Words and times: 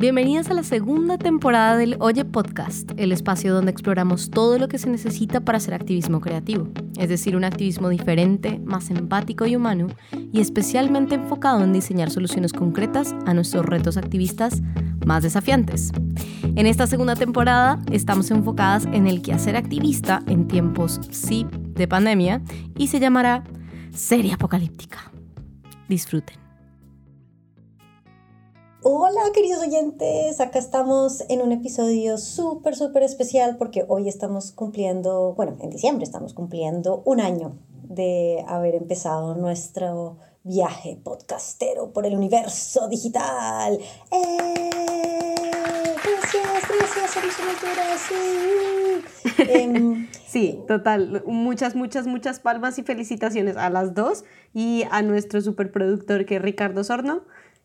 Bienvenidas 0.00 0.48
a 0.48 0.54
la 0.54 0.62
segunda 0.62 1.18
temporada 1.18 1.76
del 1.76 1.98
Oye 2.00 2.24
Podcast, 2.24 2.90
el 2.96 3.12
espacio 3.12 3.52
donde 3.52 3.70
exploramos 3.70 4.30
todo 4.30 4.58
lo 4.58 4.66
que 4.66 4.78
se 4.78 4.88
necesita 4.88 5.42
para 5.42 5.58
hacer 5.58 5.74
activismo 5.74 6.22
creativo, 6.22 6.68
es 6.96 7.10
decir, 7.10 7.36
un 7.36 7.44
activismo 7.44 7.90
diferente, 7.90 8.58
más 8.64 8.88
empático 8.88 9.44
y 9.44 9.56
humano, 9.56 9.88
y 10.32 10.40
especialmente 10.40 11.16
enfocado 11.16 11.62
en 11.62 11.74
diseñar 11.74 12.10
soluciones 12.10 12.54
concretas 12.54 13.14
a 13.26 13.34
nuestros 13.34 13.66
retos 13.66 13.98
activistas 13.98 14.62
más 15.04 15.22
desafiantes. 15.22 15.92
En 16.56 16.66
esta 16.66 16.86
segunda 16.86 17.14
temporada 17.14 17.78
estamos 17.92 18.30
enfocadas 18.30 18.86
en 18.94 19.06
el 19.06 19.20
quehacer 19.20 19.54
activista 19.54 20.22
en 20.28 20.48
tiempos, 20.48 20.98
sí, 21.10 21.46
de 21.74 21.86
pandemia, 21.86 22.40
y 22.74 22.86
se 22.86 23.00
llamará 23.00 23.44
Serie 23.92 24.32
Apocalíptica. 24.32 25.12
Disfruten. 25.90 26.39
Hola 28.82 29.20
queridos 29.34 29.60
oyentes, 29.60 30.40
acá 30.40 30.58
estamos 30.58 31.22
en 31.28 31.42
un 31.42 31.52
episodio 31.52 32.16
súper, 32.16 32.74
súper 32.74 33.02
especial 33.02 33.58
porque 33.58 33.84
hoy 33.86 34.08
estamos 34.08 34.52
cumpliendo, 34.52 35.34
bueno, 35.34 35.58
en 35.60 35.68
diciembre 35.68 36.04
estamos 36.04 36.32
cumpliendo 36.32 37.02
un 37.04 37.20
año 37.20 37.58
de 37.82 38.42
haber 38.48 38.74
empezado 38.74 39.34
nuestro 39.34 40.16
viaje 40.44 40.98
podcastero 41.04 41.92
por 41.92 42.06
el 42.06 42.16
universo 42.16 42.88
digital. 42.88 43.78
¡Eh! 44.12 44.70
Gracias, 46.02 46.62
gracias, 46.68 47.34
somos 47.34 47.60
em, 49.50 50.08
sí, 50.26 50.58
total. 50.66 51.22
Muchas, 51.26 51.74
muchas, 51.74 52.06
muchas 52.06 52.40
palmas 52.40 52.78
y 52.78 52.82
felicitaciones 52.82 53.58
a 53.58 53.68
las 53.68 53.92
dos 53.94 54.24
y 54.54 54.84
a 54.90 55.02
nuestro 55.02 55.42
superproductor 55.42 56.24
que 56.24 56.36
es 56.36 56.42
Ricardo 56.42 56.82
Sorno 56.82 57.24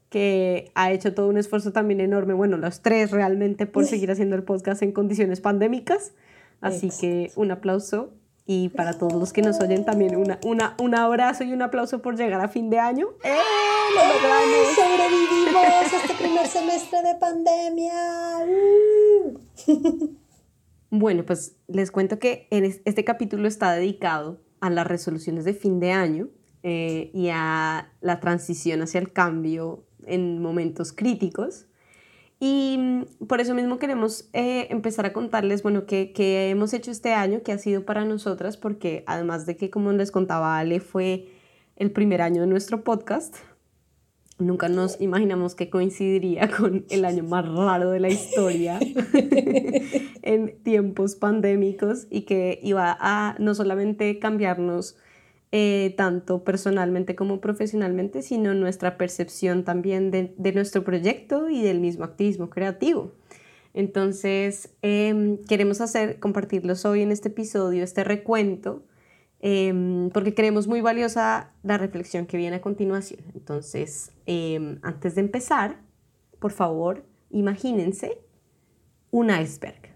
que 0.09 0.71
ha 0.75 0.91
hecho 0.91 1.13
todo 1.13 1.27
un 1.27 1.37
esfuerzo 1.37 1.71
también 1.71 1.99
enorme, 1.99 2.33
bueno, 2.33 2.57
los 2.57 2.81
tres 2.81 3.11
realmente 3.11 3.65
por 3.65 3.85
seguir 3.85 4.11
haciendo 4.11 4.35
el 4.35 4.43
podcast 4.43 4.81
en 4.81 4.91
condiciones 4.91 5.41
pandémicas. 5.41 6.13
Así 6.61 6.89
que 6.99 7.31
un 7.35 7.51
aplauso 7.51 8.13
y 8.47 8.69
para 8.69 8.93
todos 8.93 9.13
los 9.13 9.33
que 9.33 9.41
nos 9.41 9.59
oyen 9.59 9.85
también 9.85 10.15
una, 10.15 10.39
una, 10.45 10.75
un 10.79 10.95
abrazo 10.95 11.43
y 11.43 11.51
un 11.51 11.61
aplauso 11.61 12.01
por 12.01 12.15
llegar 12.15 12.41
a 12.41 12.47
fin 12.47 12.69
de 12.69 12.79
año. 12.79 13.07
¡Eh! 13.23 13.33
¡Lo 13.95 14.01
logramos! 14.13 14.75
¡Sobrevivimos 14.75 15.93
a 15.93 15.97
este 15.97 16.13
primer 16.23 16.47
semestre 16.47 17.01
de 17.01 17.15
pandemia! 17.15 17.93
Bueno, 20.91 21.25
pues 21.25 21.57
les 21.67 21.91
cuento 21.91 22.19
que 22.19 22.47
este 22.51 23.03
capítulo 23.03 23.47
está 23.47 23.73
dedicado 23.73 24.39
a 24.61 24.69
las 24.69 24.87
resoluciones 24.87 25.43
de 25.43 25.53
fin 25.53 25.79
de 25.79 25.91
año 25.91 26.29
eh, 26.63 27.11
y 27.13 27.29
a 27.33 27.91
la 28.01 28.19
transición 28.19 28.81
hacia 28.81 28.99
el 28.99 29.11
cambio 29.11 29.84
en 30.07 30.41
momentos 30.41 30.93
críticos. 30.93 31.67
Y 32.39 32.77
mm, 32.77 33.25
por 33.27 33.41
eso 33.41 33.53
mismo 33.53 33.79
queremos 33.79 34.29
eh, 34.33 34.67
empezar 34.69 35.05
a 35.05 35.13
contarles, 35.13 35.63
bueno, 35.63 35.85
qué, 35.85 36.11
qué, 36.13 36.49
hemos 36.49 36.73
hecho 36.73 36.91
este 36.91 37.13
año, 37.13 37.41
qué 37.43 37.51
ha 37.51 37.57
sido 37.57 37.85
para 37.85 38.05
nosotras, 38.05 38.57
porque 38.57 39.03
además 39.07 39.45
de 39.45 39.55
que, 39.55 39.69
como 39.69 39.91
les 39.93 40.11
contaba 40.11 40.57
Ale, 40.57 40.79
fue 40.79 41.29
el 41.75 41.91
primer 41.91 42.21
año 42.21 42.41
de 42.41 42.47
nuestro 42.47 42.83
podcast, 42.83 43.35
nunca 44.37 44.67
nos 44.67 44.99
imaginamos 44.99 45.55
que 45.55 45.69
coincidiría 45.69 46.49
con 46.57 46.85
el 46.89 47.05
año 47.05 47.23
más 47.23 47.47
raro 47.47 47.91
de 47.91 47.99
la 47.99 48.09
historia 48.09 48.79
en 50.21 50.61
tiempos 50.63 51.15
pandémicos 51.15 52.07
y 52.09 52.21
que 52.21 52.59
iba 52.61 52.97
a 52.99 53.35
no 53.39 53.55
solamente 53.55 54.19
cambiarnos 54.19 54.97
eh, 55.57 55.93
tanto 55.95 56.43
personalmente 56.43 57.15
como 57.15 57.39
profesionalmente, 57.39 58.21
sino 58.21 58.53
nuestra 58.53 58.97
percepción 58.97 59.63
también 59.63 60.11
de, 60.11 60.51
nuestro 60.51 60.83
proyecto 60.83 61.49
y 61.49 61.61
del 61.61 61.79
mismo 61.79 62.03
activismo 62.03 62.49
creativo. 62.49 63.13
Entonces, 63.73 64.75
em, 64.81 65.37
queremos 65.45 65.79
hacer, 65.79 66.19
compartirlos 66.19 66.83
hoy 66.83 67.03
en 67.03 67.11
este 67.13 67.29
episodio, 67.29 67.85
este 67.85 68.03
recuento, 68.03 68.83
em, 69.39 70.09
porque 70.09 70.33
creemos 70.33 70.67
muy 70.67 70.81
valiosa 70.81 71.53
la 71.63 71.77
reflexión 71.77 72.25
que 72.25 72.35
viene 72.35 72.57
a 72.57 72.61
continuación. 72.61 73.21
Entonces, 73.33 74.11
em, 74.25 74.79
antes 74.81 75.15
de 75.15 75.21
empezar, 75.21 75.79
por 76.39 76.51
favor, 76.51 77.05
imagínense 77.29 78.19
un 79.09 79.29
iceberg. 79.29 79.95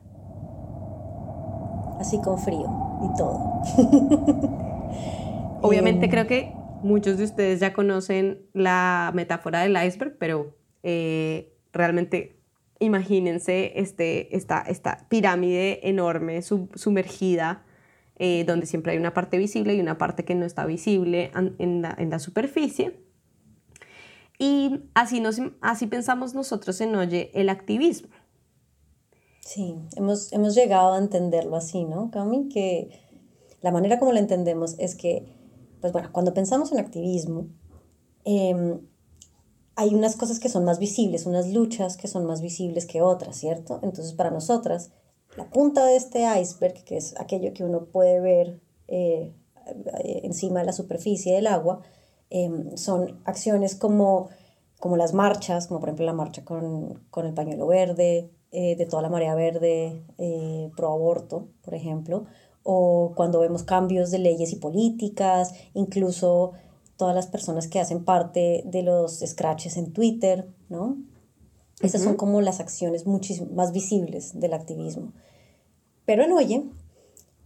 Así 1.99 2.17
con 2.21 2.39
frío 2.39 2.69
y 3.03 3.17
todo. 3.17 4.59
Obviamente 5.61 6.05
em. 6.05 6.11
creo 6.11 6.27
que 6.27 6.53
muchos 6.83 7.17
de 7.17 7.25
ustedes 7.25 7.59
ya 7.59 7.73
conocen 7.73 8.47
la 8.53 9.11
metáfora 9.13 9.61
del 9.61 9.77
iceberg, 9.83 10.17
pero 10.17 10.55
eh, 10.83 11.53
realmente 11.73 12.39
imagínense 12.79 13.73
este, 13.75 14.35
esta, 14.35 14.61
esta 14.61 15.05
pirámide 15.09 15.87
enorme 15.89 16.41
sumergida, 16.41 17.65
eh, 18.17 18.43
donde 18.45 18.65
siempre 18.65 18.93
hay 18.93 18.97
una 18.97 19.13
parte 19.13 19.37
visible 19.37 19.73
y 19.73 19.79
una 19.79 19.97
parte 19.97 20.25
que 20.25 20.35
no 20.35 20.45
está 20.45 20.65
visible 20.65 21.31
en 21.57 21.81
la, 21.81 21.95
en 21.97 22.09
la 22.09 22.19
superficie. 22.19 22.99
Y 24.37 24.85
así, 24.93 25.19
nos, 25.19 25.41
así 25.59 25.87
pensamos 25.87 26.33
nosotros 26.33 26.79
en 26.79 26.95
Oye 26.95 27.29
el 27.33 27.49
activismo. 27.49 28.09
Sí, 29.41 29.75
hemos, 29.97 30.31
hemos 30.31 30.55
llegado 30.55 30.93
a 30.93 30.97
entenderlo 30.97 31.57
así, 31.57 31.83
¿no, 31.83 32.09
Cami? 32.11 32.47
Que 32.47 32.89
la 33.61 33.71
manera 33.71 33.99
como 33.99 34.13
lo 34.13 34.19
entendemos 34.19 34.77
es 34.79 34.95
que 34.95 35.38
pues 35.81 35.93
bueno, 35.93 36.09
cuando 36.11 36.33
pensamos 36.33 36.71
en 36.71 36.79
activismo, 36.79 37.47
em, 38.25 38.79
hay 39.75 39.95
unas 39.95 40.15
cosas 40.15 40.39
que 40.39 40.49
son 40.49 40.65
más 40.65 40.79
visibles, 40.79 41.25
unas 41.25 41.47
luchas 41.53 41.95
que 41.95 42.07
son 42.07 42.25
más 42.25 42.41
visibles 42.41 42.85
que 42.85 43.01
otras, 43.01 43.37
¿cierto? 43.37 43.79
Entonces, 43.81 44.13
para 44.13 44.29
nosotras, 44.29 44.91
la 45.37 45.49
punta 45.49 45.85
de 45.85 45.95
este 45.95 46.25
iceberg, 46.39 46.83
que 46.83 46.97
es 46.97 47.17
aquello 47.19 47.53
que 47.53 47.63
uno 47.63 47.85
puede 47.85 48.19
ver 48.19 48.59
eh, 48.87 49.33
encima 50.23 50.59
de 50.59 50.65
la 50.65 50.73
superficie 50.73 51.33
del 51.35 51.47
agua, 51.47 51.81
em, 52.29 52.75
son 52.75 53.21
acciones 53.25 53.75
como, 53.75 54.29
como 54.79 54.97
las 54.97 55.13
marchas, 55.13 55.67
como 55.67 55.79
por 55.79 55.89
ejemplo 55.89 56.05
la 56.05 56.13
marcha 56.13 56.43
con, 56.43 57.05
con 57.09 57.25
el 57.25 57.33
pañuelo 57.33 57.67
verde, 57.67 58.31
eh, 58.51 58.75
de 58.75 58.85
toda 58.87 59.03
la 59.03 59.09
marea 59.09 59.35
verde 59.35 60.03
eh, 60.17 60.71
pro 60.75 60.91
aborto, 60.91 61.49
por 61.61 61.75
ejemplo, 61.75 62.25
o 62.63 63.13
cuando 63.15 63.39
vemos 63.39 63.63
cambios 63.63 64.11
de 64.11 64.19
leyes 64.19 64.51
y 64.51 64.57
políticas, 64.57 65.53
incluso 65.73 66.53
todas 66.97 67.15
las 67.15 67.27
personas 67.27 67.67
que 67.67 67.79
hacen 67.79 68.03
parte 68.03 68.63
de 68.65 68.83
los 68.83 69.19
scratches 69.25 69.77
en 69.77 69.93
Twitter, 69.93 70.47
¿no? 70.69 70.97
Esas 71.81 72.01
son 72.01 72.15
como 72.15 72.41
las 72.41 72.59
acciones 72.59 73.07
muchísimo 73.07 73.49
más 73.53 73.71
visibles 73.71 74.37
del 74.37 74.53
activismo. 74.53 75.13
Pero 76.05 76.23
en 76.23 76.33
Oye, 76.33 76.65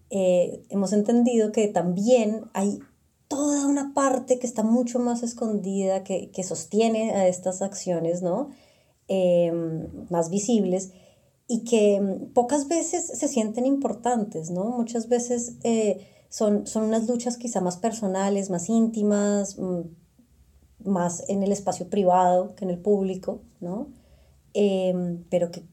eh, 0.10 0.64
hemos 0.70 0.92
entendido 0.92 1.52
que 1.52 1.68
también 1.68 2.46
hay 2.54 2.80
toda 3.28 3.68
una 3.68 3.94
parte 3.94 4.40
que 4.40 4.48
está 4.48 4.64
mucho 4.64 5.00
más 5.00 5.22
escondida, 5.22 6.04
que, 6.04 6.32
que 6.32 6.44
sostiene 6.44 7.12
a 7.12 7.28
estas 7.28 7.62
acciones, 7.62 8.24
¿no? 8.24 8.50
Em, 9.08 10.08
más 10.10 10.30
visibles 10.30 10.94
y 11.48 11.64
que 11.64 12.00
mm, 12.00 12.34
pocas 12.34 12.68
veces 12.68 13.06
se 13.08 13.28
sienten 13.28 13.66
importantes, 13.66 14.50
¿no? 14.50 14.66
Muchas 14.66 15.10
veces 15.10 15.58
eh, 15.64 16.08
son, 16.30 16.68
son 16.68 16.84
unas 16.84 17.08
luchas 17.08 17.38
quizá 17.38 17.62
más 17.62 17.78
personales, 17.78 18.50
más 18.50 18.70
íntimas, 18.70 19.58
mm, 19.60 19.82
más 20.86 21.28
en 21.30 21.44
el 21.44 21.52
espacio 21.52 21.90
privado 21.90 22.56
que 22.56 22.66
en 22.66 22.72
el 22.72 22.80
público, 22.80 23.42
¿no? 23.62 23.88
Em, 24.54 25.24
pero 25.30 25.52
que 25.52 25.64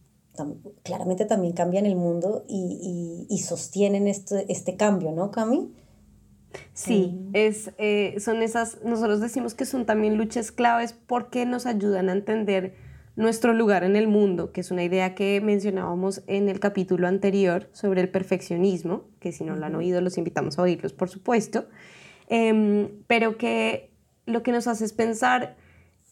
claramente 0.83 1.27
también 1.27 1.53
cambian 1.53 1.85
el 1.85 1.97
mundo 1.97 2.45
y, 2.49 3.27
y, 3.29 3.39
sostienen 3.39 4.09
este, 4.09 4.51
este 4.51 4.77
cambio, 4.77 5.13
¿no, 5.13 5.31
Cami? 5.31 5.71
Sí, 6.73 7.11
em. 7.15 7.31
es, 7.35 7.73
eh, 7.77 8.17
son 8.21 8.43
esas, 8.43 8.79
nosotros 8.83 9.21
decimos 9.21 9.55
que 9.55 9.67
son 9.67 9.85
también 9.85 10.17
luchas 10.17 10.51
claves 10.51 10.95
porque 11.07 11.45
nos 11.45 11.67
ayudan 11.67 12.09
a 12.09 12.13
entender 12.13 12.75
nuestro 13.17 13.53
lugar 13.53 13.85
en 13.85 13.97
el 13.97 14.09
mundo, 14.09 14.53
que 14.53 14.61
es 14.61 14.71
una 14.71 14.85
idea 14.85 15.15
que 15.15 15.41
mencionábamos 15.41 16.23
en 16.27 16.49
el 16.49 16.61
capítulo 16.61 17.09
anterior 17.09 17.69
sobre 17.73 18.01
el 18.01 18.09
perfeccionismo, 18.09 19.09
que 19.19 19.33
si 19.33 19.45
no 19.45 19.57
lo 19.57 19.67
han 19.67 19.75
oído 19.75 20.01
los 20.01 20.19
invitamos 20.19 20.59
a 20.59 20.63
oírlos, 20.63 20.93
por 20.93 21.09
supuesto, 21.09 21.67
em, 22.29 22.89
pero 23.07 23.37
que 23.37 23.91
lo 24.27 24.43
que 24.43 24.53
nos 24.53 24.67
hace 24.67 24.85
es 24.85 24.93
pensar 24.93 25.57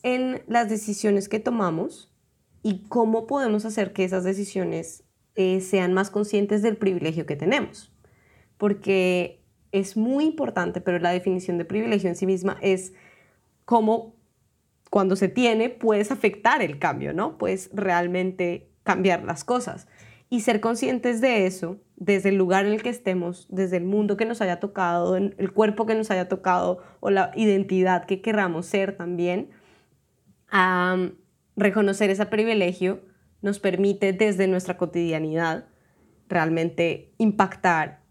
en 0.02 0.43
las 0.46 0.69
decisiones 0.69 1.28
que 1.28 1.40
tomamos 1.40 2.12
y 2.62 2.84
cómo 2.88 3.26
podemos 3.26 3.64
hacer 3.64 3.93
que 3.93 4.05
esas 4.05 4.25
decisiones 4.25 5.05
eh, 5.34 5.61
sean 5.61 5.94
más 5.94 6.11
conscientes 6.11 6.62
del 6.62 6.76
privilegio 6.76 7.26
que 7.26 7.37
tenemos. 7.37 7.93
Porque 8.56 9.44
es 9.70 9.96
muy 9.96 10.25
importante, 10.25 10.81
pero 10.81 10.99
la 10.99 11.11
definición 11.11 11.58
de 11.58 11.64
privilegio 11.64 12.08
en 12.08 12.17
sí 12.17 12.26
misma 12.26 12.58
es 12.61 12.93
cómo 13.64 14.18
cuando 14.90 15.17
se 15.17 15.29
tiene, 15.29 15.69
puedes 15.69 16.11
afectar 16.11 16.62
el 16.62 16.79
cambio, 16.79 17.12
¿no? 17.12 17.38
Puedes 17.38 17.70
realmente 17.73 18.70
cambiar 18.82 19.25
las 19.25 19.44
cosas. 19.44 19.88
Y 20.31 20.40
ser 20.40 20.61
conscientes 20.61 21.20
de 21.20 21.46
eso, 21.46 21.79
desde 21.96 22.31
el 22.31 22.37
lugar 22.37 22.67
en 22.67 22.73
el 22.73 22.82
que 22.82 22.90
estemos, 22.90 23.46
desde 23.50 23.79
el 23.79 23.85
mundo 23.85 24.17
que 24.17 24.25
nos 24.25 24.40
haya 24.40 24.61
tocado, 24.61 25.17
el 25.17 25.52
cuerpo 25.52 25.87
que 25.87 25.94
nos 25.94 26.11
haya 26.11 26.29
tocado 26.29 26.79
o 27.00 27.11
la 27.11 27.32
identidad 27.35 28.05
que 28.05 28.20
querramos 28.20 28.67
ser 28.67 28.96
también, 28.96 29.50
reconocer 31.56 32.11
ese 32.11 32.26
privilegio 32.26 33.02
nos 33.43 33.58
permite 33.58 34.12
desde 34.12 34.46
nuestra 34.49 34.76
cotidianidad 34.76 35.67
realmente 36.29 37.14
impactar 37.19 38.02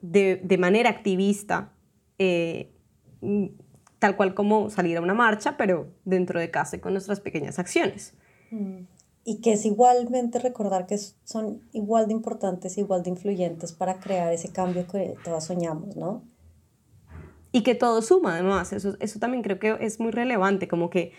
de, 0.00 0.56
manera 0.58 0.90
activista, 0.90 1.72
eh, 2.18 2.72
tal 4.02 4.16
cual 4.16 4.34
como 4.34 4.68
salir 4.68 4.96
a 4.96 5.00
una 5.00 5.14
marcha, 5.14 5.56
pero 5.56 5.86
dentro 6.04 6.40
de 6.40 6.50
casa 6.50 6.74
y 6.74 6.80
con 6.80 6.92
nuestras 6.92 7.20
pequeñas 7.20 7.60
acciones. 7.60 8.14
Mm. 8.50 8.78
Y 9.24 9.40
que 9.40 9.52
es 9.52 9.64
igualmente 9.64 10.40
recordar 10.40 10.88
que 10.88 10.98
son 10.98 11.60
igual 11.72 12.08
de 12.08 12.12
importantes, 12.12 12.78
igual 12.78 13.04
de 13.04 13.10
influyentes 13.10 13.72
para 13.72 14.00
crear 14.00 14.32
ese 14.32 14.50
cambio 14.50 14.88
que 14.88 15.14
todos 15.22 15.44
soñamos, 15.44 15.94
¿no? 15.94 16.24
Y 17.52 17.62
que 17.62 17.76
todo 17.76 18.02
suma, 18.02 18.34
además, 18.34 18.72
eso, 18.72 18.96
eso 18.98 19.20
también 19.20 19.44
creo 19.44 19.60
que 19.60 19.76
es 19.78 20.00
muy 20.00 20.10
relevante, 20.10 20.66
como 20.66 20.90
que 20.90 21.12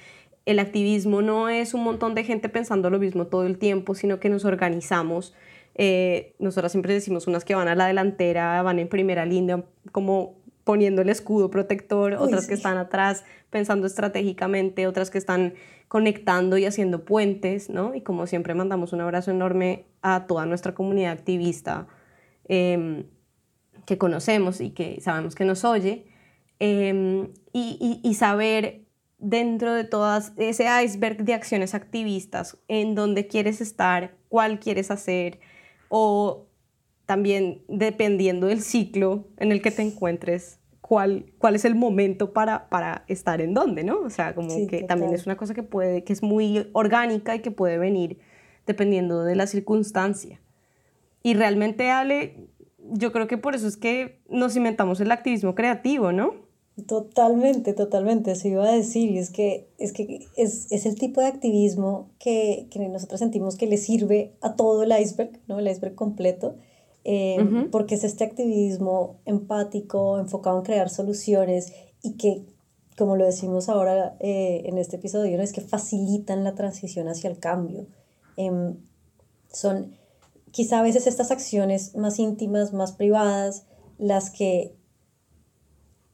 el 0.46 0.60
activismo 0.60 1.22
no 1.22 1.48
es 1.48 1.74
un 1.74 1.86
montón 1.86 2.16
de 2.16 2.26
gente 2.26 2.50
pensando 2.50 2.90
lo 2.90 3.00
mismo 3.00 3.28
todo 3.28 3.46
el 3.46 3.58
tiempo, 3.58 3.96
sino 3.96 4.20
que 4.20 4.28
nos 4.28 4.44
organizamos. 4.44 5.34
Eh, 5.76 6.36
nosotras 6.38 6.74
siempre 6.74 6.94
decimos 6.94 7.28
unas 7.28 7.46
que 7.46 7.56
van 7.56 7.70
a 7.70 7.76
la 7.76 7.88
delantera, 7.88 8.62
van 8.62 8.80
en 8.80 8.90
primera 8.90 9.26
línea, 9.26 9.64
como 9.94 10.43
poniendo 10.64 11.02
el 11.02 11.10
escudo 11.10 11.50
protector, 11.50 12.14
otras 12.14 12.48
que 12.48 12.54
están 12.54 12.78
atrás 12.78 13.26
pensando 13.50 13.88
estratégicamente, 13.88 14.88
otras 14.88 15.10
que 15.10 15.18
están 15.18 15.54
conectando 15.88 16.58
y 16.58 16.66
haciendo 16.66 17.06
puentes, 17.06 17.70
¿no? 17.70 17.94
Y 17.94 18.02
como 18.02 18.26
siempre 18.28 18.54
mandamos 18.56 18.94
un 18.94 19.02
abrazo 19.02 19.32
enorme 19.32 19.86
a 20.02 20.26
toda 20.26 20.46
nuestra 20.46 20.74
comunidad 20.74 21.12
activista 21.12 21.88
em, 22.48 23.06
que 23.86 23.98
conocemos 23.98 24.62
y 24.62 24.72
que 24.72 25.02
sabemos 25.02 25.36
que 25.36 25.46
nos 25.46 25.66
oye, 25.66 26.08
em, 26.60 27.30
y, 27.52 27.78
y, 27.80 28.10
y 28.10 28.14
saber 28.14 28.86
dentro 29.20 29.74
de 29.74 29.84
todas 29.84 30.34
ese 30.38 30.66
iceberg 30.84 31.24
de 31.24 31.34
acciones 31.34 31.76
activistas, 31.76 32.58
en 32.68 32.96
dónde 32.96 33.28
quieres 33.28 33.62
estar, 33.62 34.16
cuál 34.30 34.60
quieres 34.60 34.92
hacer, 34.92 35.40
o 35.90 36.48
también 37.06 37.64
dependiendo 37.68 38.48
del 38.48 38.62
ciclo 38.62 39.28
en 39.38 39.52
el 39.52 39.62
que 39.62 39.72
te 39.72 39.82
encuentres, 39.82 40.60
cuál, 40.82 41.26
cuál 41.38 41.56
es 41.56 41.66
el 41.66 41.76
momento 41.76 42.34
para, 42.34 42.70
para 42.70 43.06
estar 43.08 43.42
en 43.42 43.54
dónde, 43.54 43.84
¿no? 43.84 44.00
O 44.02 44.10
sea, 44.10 44.36
como 44.36 44.68
que 44.68 44.84
también 44.84 45.14
es 45.14 45.26
una 45.26 45.38
cosa 45.38 45.54
que 45.54 45.64
puede, 45.64 46.04
que 46.04 46.14
es 46.14 46.22
muy 46.22 46.70
orgánica 46.74 47.36
y 47.36 47.40
que 47.40 47.52
puede 47.52 47.78
venir 47.78 48.20
dependiendo 48.68 49.24
de 49.24 49.36
la 49.36 49.48
circunstancia. 49.48 50.42
Y 51.24 51.36
realmente, 51.36 51.90
Ale, 51.90 52.50
yo 52.92 53.12
creo 53.12 53.28
que 53.28 53.38
por 53.38 53.56
eso 53.56 53.68
es 53.68 53.78
que 53.78 54.20
nos 54.30 54.56
inventamos 54.56 55.00
el 55.00 55.12
activismo 55.12 55.56
creativo, 55.56 56.12
¿no? 56.12 56.36
Totalmente, 56.88 57.74
totalmente, 57.74 58.32
eso 58.32 58.48
iba 58.48 58.68
a 58.68 58.72
decir, 58.72 59.12
y 59.12 59.20
es 59.20 59.30
que 59.30 59.70
es, 59.78 59.94
que 59.94 60.26
es, 60.36 60.72
es 60.72 60.86
el 60.88 60.96
tipo 60.96 61.22
de 61.22 61.28
activismo 61.28 62.10
que, 62.18 62.68
que, 62.72 62.80
nosotros 62.90 63.20
sentimos 63.20 63.58
que 63.58 63.68
le 63.68 63.78
sirve 63.78 64.34
a 64.42 64.56
todo 64.56 64.82
el 64.82 64.92
iceberg, 65.00 65.40
¿no? 65.48 65.60
el 65.60 65.68
iceberg 65.68 65.94
completo, 65.94 66.56
eh, 67.06 67.68
porque 67.72 67.96
es 67.96 68.04
este 68.04 68.24
activismo 68.24 69.20
empático, 69.26 70.20
enfocado 70.20 70.58
en 70.58 70.64
crear 70.64 70.90
soluciones 70.90 71.74
y 72.02 72.14
que, 72.14 72.46
como 72.98 73.16
lo 73.16 73.26
decimos 73.26 73.68
ahora 73.68 74.16
eh, 74.20 74.64
en 74.66 74.78
este 74.78 74.96
episodio, 74.96 75.42
es 75.42 75.52
que 75.52 75.62
facilitan 75.62 76.44
la 76.44 76.56
transición 76.56 77.08
hacia 77.08 77.30
el 77.30 77.40
cambio. 77.40 77.88
Em, 78.38 78.78
son 79.52 79.96
quizá 80.52 80.80
a 80.80 80.84
veces 80.84 81.08
estas 81.08 81.32
acciones 81.32 81.96
más 81.96 82.20
íntimas, 82.20 82.74
más 82.74 82.94
privadas, 82.94 83.66
las 83.98 84.30
que 84.30 84.76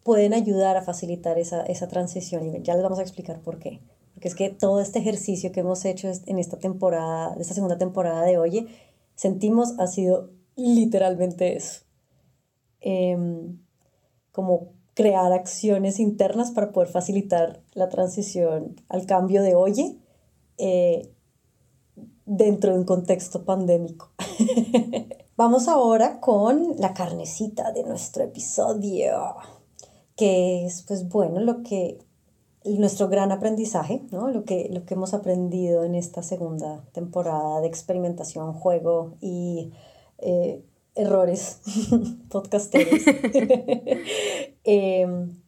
pueden 0.04 0.34
ayudar 0.34 0.76
a 0.76 0.82
facilitar 0.82 1.38
esa, 1.38 1.62
esa 1.64 1.88
transición 1.88 2.46
y 2.46 2.62
ya 2.64 2.74
les 2.74 2.84
vamos 2.84 3.00
a 3.00 3.04
explicar 3.04 3.42
por 3.42 3.60
qué. 3.60 3.80
Porque 4.14 4.28
es 4.28 4.36
que 4.36 4.50
todo 4.50 4.82
este 4.82 5.00
ejercicio 5.00 5.52
que 5.52 5.60
hemos 5.60 5.86
hecho 5.86 6.12
en 6.26 6.40
esta 6.40 6.58
temporada, 6.58 7.36
esta 7.40 7.54
segunda 7.54 7.78
temporada 7.78 8.24
de 8.24 8.38
Oye, 8.38 8.68
sentimos 9.16 9.78
ha 9.78 9.88
sido 9.88 10.32
literalmente 10.60 11.56
eso. 11.56 11.82
Em, 12.82 13.60
como 14.32 14.70
crear 14.94 15.32
acciones 15.32 16.00
internas 16.00 16.52
para 16.52 16.72
poder 16.72 16.90
facilitar 16.90 17.62
la 17.74 17.90
transición 17.90 18.76
al 18.90 19.06
cambio 19.06 19.42
de 19.42 19.56
Oye 19.56 19.98
eh, 20.58 21.10
dentro 22.26 22.74
de 22.74 22.80
un 22.80 22.86
contexto 22.86 23.46
pandémico. 23.46 24.12
Vamos 25.38 25.68
ahora 25.68 26.20
con 26.20 26.76
la 26.78 26.94
carnecita 26.94 27.72
de 27.72 27.84
nuestro 27.84 28.24
episodio 28.24 29.36
que 30.20 30.66
es, 30.66 30.84
pues 30.84 31.08
bueno, 31.08 31.40
lo 31.40 31.64
que, 31.64 31.98
nuestro 32.66 33.08
gran 33.08 33.32
aprendizaje, 33.32 34.02
¿no? 34.12 34.28
Lo 34.28 34.44
que, 34.44 34.68
lo 34.70 34.84
que 34.84 34.96
hemos 34.96 35.14
aprendido 35.14 35.86
en 35.86 35.96
esta 35.96 36.24
segunda 36.24 36.84
temporada 36.92 37.62
de 37.62 37.68
experimentación, 37.68 38.52
juego 38.52 39.16
y 39.22 39.72
eh, 40.22 40.64
errores 40.96 41.62
podcasteros. 42.30 43.02
Em, 44.66 45.42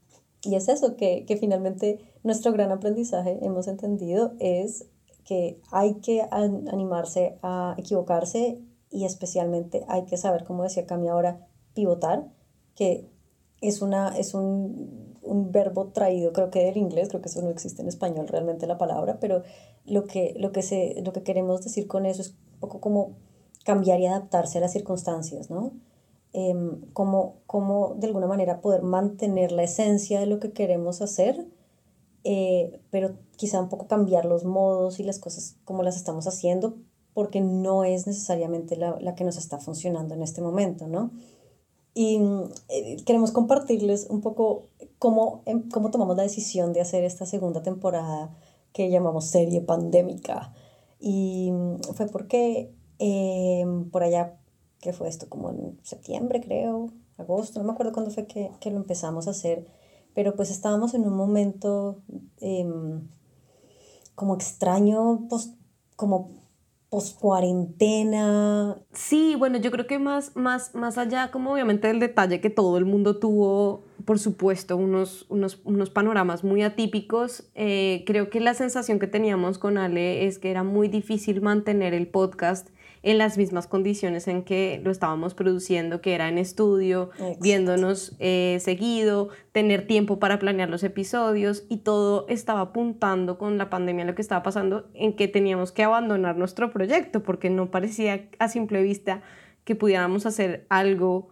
y 0.44 0.56
es 0.56 0.68
eso, 0.68 0.96
que, 0.96 1.26
que 1.26 1.38
finalmente 1.38 2.00
nuestro 2.24 2.52
gran 2.54 2.72
aprendizaje 2.72 3.38
hemos 3.42 3.68
entendido 3.68 4.34
es 4.40 4.86
que 5.26 5.60
hay 5.72 5.96
que 5.96 6.26
animarse 6.32 7.38
a 7.44 7.76
equivocarse 7.78 8.60
y 8.90 9.06
especialmente 9.06 9.86
hay 9.88 10.06
que 10.06 10.18
saber, 10.18 10.44
como 10.44 10.64
decía 10.64 10.86
Cami 10.86 11.08
ahora, 11.08 11.48
pivotar, 11.74 12.28
que 12.76 13.10
es, 13.62 13.82
una, 13.82 14.18
es 14.18 14.34
un, 14.34 15.18
un, 15.22 15.52
verbo 15.52 15.88
traído, 15.90 16.34
creo 16.34 16.50
que 16.50 16.66
del 16.66 16.78
inglés, 16.78 17.10
creo 17.10 17.22
que 17.22 17.30
eso 17.30 17.42
no 17.42 17.50
existe 17.50 17.82
en 17.82 17.88
español 17.88 18.28
realmente 18.28 18.68
la 18.68 18.78
palabra, 18.78 19.20
pero 19.20 19.44
lo 19.86 20.06
que, 20.06 20.34
lo 20.38 20.52
que, 20.52 20.62
se, 20.64 21.02
lo 21.04 21.14
que 21.14 21.24
queremos 21.24 21.64
decir 21.64 21.88
con 21.88 22.06
eso 22.06 22.22
es 22.22 22.30
un 22.30 22.60
poco 22.60 22.82
como 22.82 23.16
cambiar 23.64 24.00
y 24.00 24.08
adaptarse 24.08 24.58
a 24.58 24.62
las 24.62 24.72
circunstancias, 24.74 25.50
¿no? 25.50 25.74
Eh, 26.34 26.54
como, 26.94 27.42
como 27.46 27.96
de 27.96 28.08
alguna 28.08 28.28
manera 28.28 28.62
poder 28.62 28.84
mantener 28.84 29.52
la 29.52 29.64
esencia 29.64 30.20
de 30.20 30.28
lo 30.28 30.40
que 30.40 30.54
queremos 30.54 31.02
hacer, 31.02 31.48
eh, 32.24 32.80
pero 32.90 33.18
quizá 33.36 33.60
un 33.60 33.70
poco 33.70 33.88
cambiar 33.88 34.26
los 34.26 34.46
modos 34.46 35.00
y 35.00 35.04
las 35.04 35.20
cosas 35.20 35.58
como 35.66 35.84
las 35.84 35.98
estamos 35.98 36.28
haciendo, 36.28 36.78
porque 37.14 37.42
no 37.42 37.84
es 37.84 38.08
necesariamente 38.08 38.78
la, 38.78 38.98
la 39.02 39.16
que 39.16 39.26
nos 39.26 39.38
está 39.38 39.60
funcionando 39.60 40.14
en 40.16 40.24
este 40.24 40.42
momento, 40.42 40.88
¿no? 40.88 41.12
Y 41.94 42.20
eh, 42.70 42.98
queremos 43.06 43.32
compartirles 43.32 44.08
un 44.10 44.22
poco 44.22 44.70
cómo, 44.98 45.42
em, 45.46 45.70
cómo 45.70 45.92
tomamos 45.92 46.16
la 46.16 46.24
decisión 46.24 46.72
de 46.74 46.82
hacer 46.82 47.04
esta 47.04 47.26
segunda 47.26 47.62
temporada 47.62 48.34
que 48.72 48.90
llamamos 48.90 49.26
serie 49.26 49.62
pandémica. 49.62 50.54
Y 51.00 51.52
fue 51.96 52.06
porque 52.08 52.74
em, 53.02 53.90
por 53.90 54.04
allá, 54.04 54.38
que 54.80 54.94
fue 54.94 55.10
esto? 55.10 55.28
Como 55.28 55.50
en 55.50 55.80
septiembre, 55.84 56.40
creo, 56.40 56.92
agosto, 57.18 57.60
no 57.60 57.66
me 57.66 57.74
acuerdo 57.74 57.94
cuándo 57.94 58.12
fue 58.12 58.28
que, 58.28 58.52
que 58.60 58.70
lo 58.70 58.78
empezamos 58.78 59.28
a 59.28 59.32
hacer, 59.32 59.66
pero 60.14 60.36
pues 60.36 60.52
estábamos 60.52 60.94
en 60.94 61.06
un 61.06 61.16
momento 61.16 61.98
em, 62.40 63.02
como 64.14 64.36
extraño, 64.36 65.28
pues, 65.30 65.54
como 65.96 66.30
post 66.92 67.18
cuarentena. 67.20 68.78
Sí, 68.92 69.36
bueno, 69.40 69.58
yo 69.58 69.72
creo 69.72 69.88
que 69.88 69.98
más, 69.98 70.36
más, 70.36 70.76
más 70.76 70.98
allá, 70.98 71.32
como 71.32 71.54
obviamente 71.54 71.88
del 71.88 72.02
detalle 72.02 72.42
que 72.42 72.50
todo 72.50 72.78
el 72.78 72.84
mundo 72.84 73.18
tuvo, 73.18 73.86
por 74.04 74.20
supuesto, 74.20 74.76
unos, 74.76 75.26
unos, 75.30 75.62
unos 75.64 75.90
panoramas 75.90 76.44
muy 76.44 76.64
atípicos, 76.64 77.50
eh, 77.56 78.04
creo 78.06 78.30
que 78.30 78.42
la 78.42 78.54
sensación 78.54 79.00
que 79.00 79.08
teníamos 79.08 79.58
con 79.58 79.78
Ale 79.78 80.28
es 80.28 80.38
que 80.38 80.52
era 80.52 80.64
muy 80.64 80.90
difícil 80.90 81.42
mantener 81.42 81.94
el 81.94 82.08
podcast 82.08 82.68
en 83.04 83.18
las 83.18 83.38
mismas 83.38 83.66
condiciones 83.68 84.28
en 84.28 84.44
que 84.44 84.80
lo 84.84 84.92
estábamos 84.92 85.34
produciendo, 85.34 86.02
que 86.02 86.14
era 86.14 86.30
en 86.30 86.38
estudio, 86.38 87.10
viéndonos 87.40 88.16
eh, 88.20 88.58
seguido, 88.62 89.30
tener 89.52 89.88
tiempo 89.88 90.20
para 90.20 90.38
planear 90.38 90.70
los 90.70 90.84
episodios 90.84 91.64
y 91.68 91.78
todo 91.78 92.26
estaba 92.30 92.62
apuntando 92.62 93.40
con 93.40 93.58
la 93.58 93.70
pandemia 93.70 94.06
lo 94.06 94.14
que 94.14 94.22
estaba 94.22 94.44
pasando 94.44 94.88
en 94.94 95.16
que 95.16 95.28
teníamos 95.28 95.72
que 95.72 95.84
abandonar 95.84 96.38
nuestro 96.38 96.72
proyecto 96.72 97.24
porque 97.24 97.50
no 97.50 97.72
parecía 97.72 98.30
a 98.38 98.48
simple 98.48 98.84
vista 98.84 99.22
que 99.64 99.76
pudiéramos 99.76 100.26
hacer 100.26 100.66
algo 100.70 101.30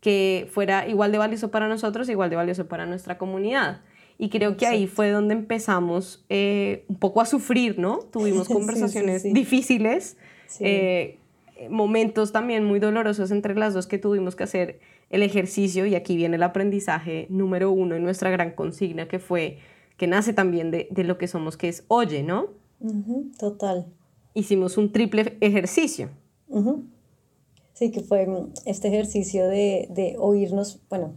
que 0.00 0.48
fuera 0.50 0.88
igual 0.88 1.12
de 1.12 1.18
valioso 1.18 1.50
para 1.50 1.68
nosotros, 1.68 2.08
igual 2.08 2.30
de 2.30 2.36
valioso 2.36 2.66
para 2.66 2.86
nuestra 2.86 3.18
comunidad. 3.18 3.82
Y 4.18 4.30
creo 4.30 4.56
que 4.56 4.66
ahí 4.66 4.86
fue 4.86 5.10
donde 5.10 5.34
empezamos 5.34 6.24
eh, 6.28 6.84
un 6.88 6.96
poco 6.96 7.20
a 7.20 7.26
sufrir, 7.26 7.78
¿no? 7.78 7.98
Tuvimos 7.98 8.48
conversaciones 8.48 9.22
difíciles 9.22 10.16
eh, 10.60 11.18
momentos 11.70 12.32
también 12.32 12.64
muy 12.64 12.80
dolorosos 12.80 13.30
entre 13.30 13.54
las 13.54 13.74
dos 13.74 13.86
que 13.86 13.98
tuvimos 13.98 14.36
que 14.36 14.44
hacer 14.44 14.80
el 15.10 15.22
ejercicio 15.22 15.86
y 15.86 15.94
aquí 15.94 16.16
viene 16.16 16.36
el 16.36 16.42
aprendizaje 16.42 17.26
número 17.28 17.70
uno 17.70 17.94
en 17.94 18.02
nuestra 18.02 18.30
gran 18.30 18.52
consigna 18.52 19.06
que 19.08 19.18
fue, 19.18 19.58
que 19.96 20.06
nace 20.06 20.32
también 20.32 20.70
de, 20.70 20.88
de 20.90 21.04
lo 21.04 21.18
que 21.18 21.28
somos, 21.28 21.56
que 21.56 21.68
es 21.68 21.84
oye, 21.88 22.22
¿no? 22.22 22.48
total. 23.38 23.86
Hicimos 24.34 24.76
un 24.76 24.90
triple 24.92 25.36
ejercicio. 25.40 26.10
Sí, 27.74 27.90
que 27.90 28.00
fue 28.00 28.26
este 28.66 28.88
ejercicio 28.88 29.46
de, 29.46 29.88
de, 29.90 30.16
oírnos, 30.18 30.80
bueno, 30.90 31.14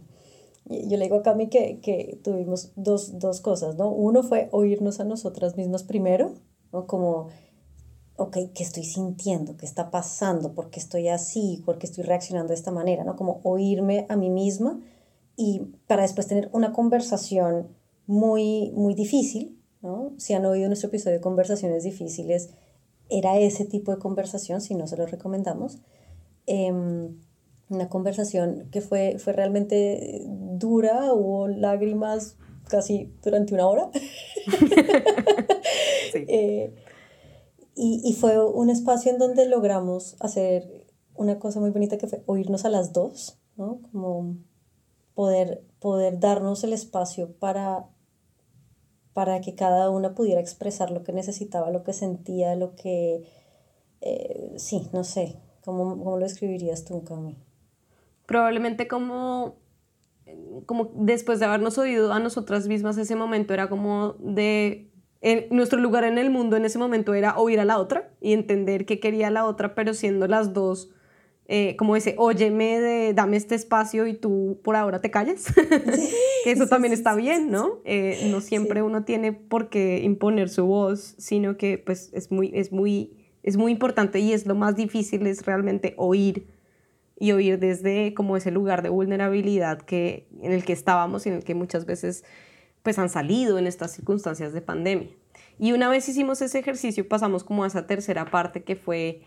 yo 0.64 0.96
le 0.96 1.04
digo 1.04 1.16
a 1.16 1.22
Cami 1.22 1.48
que, 1.48 1.80
que 1.80 2.18
tuvimos 2.22 2.72
dos, 2.76 3.18
dos 3.18 3.40
cosas, 3.40 3.76
¿no? 3.76 3.90
Uno 3.90 4.22
fue 4.22 4.48
oírnos 4.52 5.00
a 5.00 5.04
nosotras 5.04 5.56
mismas 5.56 5.82
primero, 5.82 6.34
¿no? 6.72 6.86
Como, 6.86 7.28
ok, 8.16 8.36
¿qué 8.54 8.62
estoy 8.62 8.84
sintiendo? 8.84 9.56
¿Qué 9.56 9.66
está 9.66 9.90
pasando? 9.90 10.54
¿Por 10.54 10.70
qué 10.70 10.80
estoy 10.80 11.08
así? 11.08 11.62
¿Por 11.64 11.78
qué 11.78 11.86
estoy 11.86 12.04
reaccionando 12.04 12.48
de 12.48 12.54
esta 12.54 12.70
manera? 12.70 13.04
¿no? 13.04 13.16
Como 13.16 13.40
oírme 13.44 14.06
a 14.08 14.16
mí 14.16 14.30
misma 14.30 14.80
y 15.36 15.60
para 15.86 16.02
después 16.02 16.26
tener 16.26 16.48
una 16.52 16.72
conversación 16.72 17.68
muy, 18.06 18.72
muy 18.74 18.94
difícil, 18.94 19.60
¿no? 19.82 20.14
Si 20.16 20.32
han 20.32 20.46
oído 20.46 20.68
nuestro 20.68 20.88
episodio 20.88 21.16
de 21.16 21.22
conversaciones 21.22 21.84
difíciles, 21.84 22.50
era 23.10 23.38
ese 23.38 23.66
tipo 23.66 23.92
de 23.92 23.98
conversación, 23.98 24.60
si 24.60 24.74
no 24.74 24.86
se 24.86 24.96
lo 24.96 25.06
recomendamos. 25.06 25.78
Em, 26.46 27.20
una 27.68 27.88
conversación 27.88 28.68
que 28.70 28.80
fue, 28.80 29.18
fue 29.18 29.32
realmente 29.32 30.22
dura, 30.26 31.12
hubo 31.12 31.48
lágrimas 31.48 32.36
casi 32.68 33.12
durante 33.22 33.54
una 33.54 33.66
hora. 33.66 33.90
Eh, 36.28 36.72
y, 37.76 38.00
y, 38.04 38.14
fue 38.14 38.42
un 38.44 38.70
espacio 38.70 39.12
en 39.12 39.18
donde 39.18 39.46
logramos 39.46 40.16
hacer 40.20 40.86
una 41.14 41.38
cosa 41.38 41.60
muy 41.60 41.70
bonita 41.70 41.98
que 41.98 42.06
fue 42.06 42.22
oírnos 42.26 42.64
a 42.64 42.70
las 42.70 42.92
dos, 42.92 43.38
¿no? 43.56 43.80
Como 43.90 44.36
poder, 45.14 45.64
poder 45.80 46.20
darnos 46.20 46.62
el 46.62 46.72
espacio 46.72 47.32
para, 47.38 47.86
para 49.12 49.40
que 49.40 49.54
cada 49.54 49.90
una 49.90 50.14
pudiera 50.14 50.40
expresar 50.40 50.90
lo 50.90 51.02
que 51.02 51.12
necesitaba, 51.12 51.70
lo 51.70 51.82
que 51.82 51.92
sentía, 51.92 52.54
lo 52.54 52.76
que... 52.76 53.24
Eh, 54.02 54.52
sí, 54.58 54.88
no 54.92 55.04
sé, 55.04 55.40
¿cómo, 55.64 55.98
¿cómo, 55.98 56.18
lo 56.18 56.26
escribirías 56.26 56.84
tú, 56.84 57.02
Cami? 57.02 57.36
Probablemente 58.26 58.86
como, 58.86 59.56
como 60.66 60.90
después 60.94 61.40
de 61.40 61.46
habernos 61.46 61.78
oído 61.78 62.12
a 62.12 62.20
nosotras 62.20 62.68
mismas 62.68 62.98
ese 62.98 63.16
momento 63.16 63.54
era 63.54 63.68
como 63.68 64.16
de... 64.18 64.85
En 65.28 65.48
nuestro 65.50 65.80
lugar 65.80 66.04
en 66.04 66.18
el 66.18 66.30
mundo 66.30 66.56
en 66.56 66.64
ese 66.64 66.78
momento 66.78 67.12
era 67.12 67.36
oír 67.36 67.58
a 67.58 67.64
la 67.64 67.78
otra 67.78 68.12
y 68.20 68.32
entender 68.32 68.86
qué 68.86 69.00
quería 69.00 69.28
la 69.28 69.44
otra, 69.44 69.74
pero 69.74 69.92
siendo 69.92 70.28
las 70.28 70.52
dos 70.52 70.94
eh, 71.48 71.74
como 71.74 71.96
ese, 71.96 72.14
óyeme, 72.16 72.78
de, 72.78 73.12
dame 73.12 73.36
este 73.36 73.56
espacio 73.56 74.06
y 74.06 74.14
tú 74.14 74.60
por 74.62 74.76
ahora 74.76 75.00
te 75.00 75.10
callas, 75.10 75.52
que 76.44 76.52
eso 76.52 76.68
también 76.68 76.92
está 76.92 77.16
bien, 77.16 77.50
¿no? 77.50 77.80
Eh, 77.84 78.28
no 78.30 78.40
siempre 78.40 78.82
uno 78.82 79.02
tiene 79.02 79.32
por 79.32 79.68
qué 79.68 79.98
imponer 80.04 80.48
su 80.48 80.64
voz, 80.64 81.16
sino 81.18 81.56
que 81.56 81.76
pues 81.76 82.10
es 82.12 82.30
muy, 82.30 82.52
es, 82.54 82.70
muy, 82.70 83.16
es 83.42 83.56
muy 83.56 83.72
importante 83.72 84.20
y 84.20 84.32
es 84.32 84.46
lo 84.46 84.54
más 84.54 84.76
difícil, 84.76 85.26
es 85.26 85.44
realmente 85.44 85.94
oír 85.96 86.46
y 87.18 87.32
oír 87.32 87.58
desde 87.58 88.14
como 88.14 88.36
ese 88.36 88.52
lugar 88.52 88.82
de 88.84 88.90
vulnerabilidad 88.90 89.82
que, 89.82 90.28
en 90.40 90.52
el 90.52 90.64
que 90.64 90.72
estábamos 90.72 91.26
y 91.26 91.30
en 91.30 91.34
el 91.34 91.42
que 91.42 91.56
muchas 91.56 91.84
veces 91.84 92.22
pues 92.86 93.00
han 93.00 93.08
salido 93.08 93.58
en 93.58 93.66
estas 93.66 93.90
circunstancias 93.90 94.52
de 94.52 94.60
pandemia. 94.60 95.08
Y 95.58 95.72
una 95.72 95.88
vez 95.88 96.08
hicimos 96.08 96.40
ese 96.40 96.60
ejercicio, 96.60 97.08
pasamos 97.08 97.42
como 97.42 97.64
a 97.64 97.66
esa 97.66 97.88
tercera 97.88 98.30
parte 98.30 98.62
que 98.62 98.76
fue... 98.76 99.22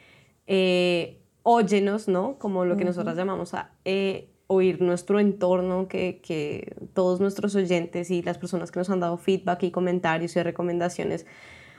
Eh, 0.47 1.19
óyenos, 1.43 2.07
¿no? 2.07 2.37
Como 2.37 2.63
lo 2.63 2.77
que 2.77 2.85
nosotros 2.85 3.17
llamamos 3.17 3.53
a 3.53 3.71
eh, 3.83 4.29
oír 4.47 4.81
nuestro 4.81 5.19
entorno, 5.19 5.87
que, 5.87 6.21
que, 6.21 6.75
todos 6.93 7.19
nuestros 7.19 7.55
oyentes 7.55 8.11
y 8.11 8.21
las 8.21 8.37
personas 8.37 8.71
que 8.71 8.79
nos 8.79 8.89
han 8.89 8.99
dado 8.99 9.17
feedback 9.17 9.63
y 9.63 9.71
comentarios 9.71 10.35
y 10.35 10.43
recomendaciones, 10.43 11.25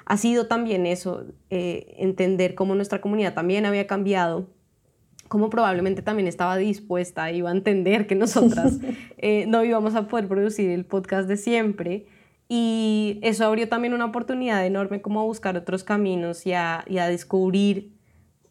ha 0.05 0.17
sido 0.17 0.49
también 0.49 0.87
eso, 0.87 1.25
eh, 1.51 1.95
entender 1.99 2.55
cómo 2.55 2.75
nuestra 2.75 3.01
comunidad 3.01 3.33
también 3.33 3.65
había 3.65 3.87
cambiado, 3.87 4.49
cómo 5.31 5.49
probablemente 5.49 6.03
también 6.03 6.27
estaba 6.27 6.57
dispuesta, 6.57 7.31
iba 7.31 7.51
a 7.51 7.53
entender 7.53 8.09
que 8.09 8.17
nosotras 8.17 8.81
eh, 9.17 9.47
no 9.47 9.63
íbamos 9.63 9.95
a 9.95 10.09
poder 10.09 10.27
producir 10.27 10.69
el 10.71 10.85
podcast 10.85 11.29
de 11.29 11.37
siempre. 11.37 12.09
Y 12.49 13.21
eso 13.23 13.45
abrió 13.47 13.69
también 13.69 13.95
una 13.95 14.07
oportunidad 14.07 14.67
enorme 14.67 15.01
como 15.01 15.21
a 15.21 15.23
buscar 15.23 15.57
otros 15.57 15.85
caminos 15.85 16.47
y 16.47 16.53
a, 16.53 16.85
y 16.89 16.99
a 16.99 17.07
descubrir 17.07 17.97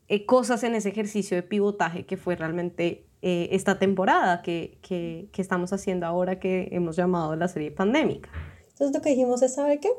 eh, 0.07 0.25
cosas 0.25 0.63
en 0.63 0.73
ese 0.73 0.87
ejercicio 0.87 1.35
de 1.35 1.43
pivotaje 1.43 2.05
que 2.05 2.15
fue 2.15 2.37
realmente 2.37 3.09
eh, 3.21 3.49
esta 3.51 3.77
temporada 3.77 4.41
que, 4.41 4.79
que, 4.81 5.27
que, 5.33 5.41
estamos 5.41 5.73
haciendo 5.73 6.05
ahora 6.05 6.39
que 6.39 6.69
hemos 6.71 6.95
llamado 6.95 7.35
la 7.35 7.49
serie 7.49 7.71
pandémica. 7.71 8.29
Entonces 8.69 8.95
lo 8.95 9.01
que 9.01 9.09
dijimos 9.09 9.41
es, 9.41 9.53
¿sabe 9.53 9.81
qué? 9.81 9.89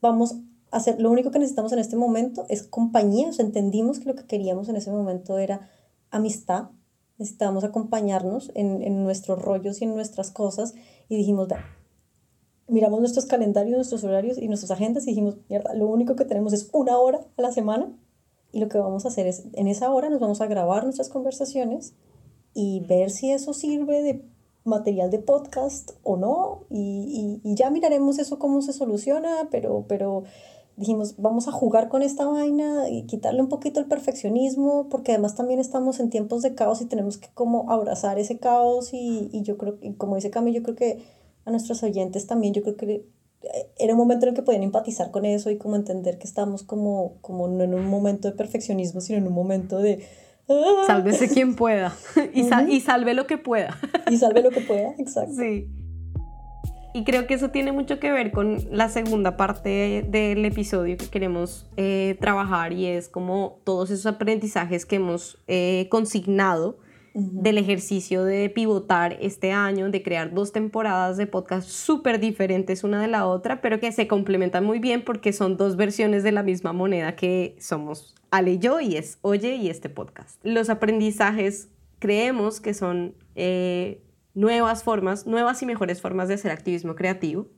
Vamos 0.00 0.36
hacer, 0.70 1.00
lo 1.00 1.10
único 1.10 1.30
que 1.30 1.38
necesitamos 1.38 1.72
en 1.72 1.78
este 1.78 1.96
momento 1.96 2.46
es 2.48 2.62
compañía, 2.62 3.28
o 3.28 3.42
entendimos 3.42 3.98
que 3.98 4.06
lo 4.06 4.14
que 4.14 4.26
queríamos 4.26 4.68
en 4.68 4.76
ese 4.76 4.90
momento 4.90 5.38
era 5.38 5.68
amistad, 6.10 6.70
necesitábamos 7.18 7.64
acompañarnos 7.64 8.50
en, 8.54 8.82
en 8.82 9.02
nuestros 9.02 9.40
rollos 9.40 9.80
y 9.80 9.84
en 9.84 9.94
nuestras 9.94 10.30
cosas. 10.30 10.74
Y 11.08 11.16
dijimos, 11.16 11.48
miramos 12.68 13.00
nuestros 13.00 13.26
calendarios, 13.26 13.76
nuestros 13.76 14.04
horarios 14.04 14.38
y 14.38 14.48
nuestras 14.48 14.70
agendas 14.70 15.04
y 15.04 15.10
dijimos, 15.10 15.36
mierda, 15.48 15.74
lo 15.74 15.86
único 15.86 16.16
que 16.16 16.24
tenemos 16.24 16.52
es 16.52 16.68
una 16.72 16.98
hora 16.98 17.20
a 17.36 17.42
la 17.42 17.52
semana 17.52 17.92
y 18.52 18.60
lo 18.60 18.68
que 18.68 18.78
vamos 18.78 19.04
a 19.04 19.08
hacer 19.08 19.26
es, 19.26 19.44
en 19.52 19.68
esa 19.68 19.90
hora 19.92 20.08
nos 20.08 20.20
vamos 20.20 20.40
a 20.40 20.46
grabar 20.46 20.84
nuestras 20.84 21.08
conversaciones 21.08 21.94
y 22.54 22.80
ver 22.80 23.10
si 23.10 23.30
eso 23.30 23.52
sirve 23.52 24.02
de 24.02 24.24
material 24.64 25.10
de 25.10 25.18
podcast 25.18 25.92
o 26.02 26.16
no. 26.16 26.64
Y, 26.70 27.40
y, 27.44 27.54
ya 27.54 27.70
miraremos 27.70 28.18
eso 28.18 28.38
cómo 28.38 28.62
se 28.62 28.72
soluciona, 28.72 29.48
pero, 29.50 29.84
pero 29.86 30.24
dijimos, 30.76 31.14
vamos 31.16 31.48
a 31.48 31.52
jugar 31.52 31.88
con 31.88 32.02
esta 32.02 32.26
vaina 32.26 32.88
y 32.88 33.04
quitarle 33.06 33.40
un 33.40 33.48
poquito 33.48 33.80
el 33.80 33.86
perfeccionismo, 33.86 34.88
porque 34.88 35.12
además 35.12 35.34
también 35.34 35.58
estamos 35.58 36.00
en 36.00 36.10
tiempos 36.10 36.42
de 36.42 36.54
caos 36.54 36.82
y 36.82 36.86
tenemos 36.86 37.16
que 37.16 37.28
como 37.34 37.70
abrazar 37.70 38.18
ese 38.18 38.38
caos 38.38 38.92
y, 38.92 39.30
y 39.32 39.42
yo 39.42 39.56
creo, 39.56 39.80
que 39.80 39.96
como 39.96 40.16
dice 40.16 40.30
Camilo, 40.30 40.58
yo 40.58 40.62
creo 40.62 40.76
que 40.76 41.02
a 41.44 41.50
nuestros 41.50 41.82
oyentes 41.82 42.26
también, 42.26 42.52
yo 42.52 42.62
creo 42.62 42.76
que 42.76 43.06
era 43.78 43.92
un 43.92 43.98
momento 43.98 44.26
en 44.26 44.30
el 44.30 44.34
que 44.34 44.42
podían 44.42 44.62
empatizar 44.62 45.10
con 45.10 45.24
eso 45.24 45.50
y 45.50 45.56
como 45.56 45.76
entender 45.76 46.18
que 46.18 46.26
estamos 46.26 46.62
como, 46.62 47.18
como 47.20 47.48
no 47.48 47.64
en 47.64 47.74
un 47.74 47.86
momento 47.86 48.28
de 48.28 48.34
perfeccionismo, 48.34 49.00
sino 49.00 49.18
en 49.18 49.26
un 49.26 49.34
momento 49.34 49.78
de... 49.78 50.04
¡Ah! 50.48 50.84
Sálvese 50.86 51.28
quien 51.28 51.56
pueda 51.56 51.96
y, 52.34 52.42
y 52.68 52.80
salve 52.80 53.14
lo 53.14 53.26
que 53.26 53.38
pueda. 53.38 53.78
Y 54.10 54.16
salve 54.16 54.42
lo 54.42 54.50
que 54.50 54.60
pueda, 54.60 54.94
exacto. 54.98 55.34
Sí. 55.36 55.68
Y 56.96 57.04
creo 57.04 57.26
que 57.26 57.34
eso 57.34 57.50
tiene 57.50 57.72
mucho 57.72 58.00
que 58.00 58.10
ver 58.10 58.32
con 58.32 58.56
la 58.70 58.88
segunda 58.88 59.36
parte 59.36 60.02
del 60.08 60.42
episodio 60.46 60.96
que 60.96 61.08
queremos 61.08 61.66
eh, 61.76 62.16
trabajar 62.22 62.72
y 62.72 62.86
es 62.86 63.10
como 63.10 63.60
todos 63.64 63.90
esos 63.90 64.06
aprendizajes 64.06 64.86
que 64.86 64.96
hemos 64.96 65.38
eh, 65.46 65.88
consignado 65.90 66.78
del 67.12 67.58
ejercicio 67.58 68.24
de 68.24 68.48
pivotar 68.48 69.18
este 69.20 69.52
año, 69.52 69.90
de 69.90 70.02
crear 70.02 70.32
dos 70.32 70.52
temporadas 70.52 71.18
de 71.18 71.26
podcast 71.26 71.68
súper 71.68 72.18
diferentes 72.18 72.82
una 72.82 73.02
de 73.02 73.08
la 73.08 73.26
otra, 73.26 73.60
pero 73.60 73.78
que 73.78 73.92
se 73.92 74.08
complementan 74.08 74.64
muy 74.64 74.78
bien 74.78 75.04
porque 75.04 75.34
son 75.34 75.58
dos 75.58 75.76
versiones 75.76 76.22
de 76.22 76.32
la 76.32 76.42
misma 76.42 76.72
moneda 76.72 77.14
que 77.14 77.56
somos 77.60 78.14
Ale 78.30 78.52
y 78.52 78.58
yo, 78.58 78.80
y 78.80 78.96
es 78.96 79.18
Oye 79.20 79.56
y 79.56 79.68
este 79.68 79.90
podcast. 79.90 80.40
Los 80.44 80.70
aprendizajes 80.70 81.68
creemos 81.98 82.62
que 82.62 82.72
son 82.72 83.14
eh, 83.34 84.00
nuevas 84.36 84.84
formas, 84.84 85.26
nuevas 85.26 85.62
y 85.62 85.66
mejores 85.66 86.00
formas 86.00 86.28
de 86.28 86.34
hacer 86.34 86.52
activismo 86.52 86.94
creativo. 86.94 87.48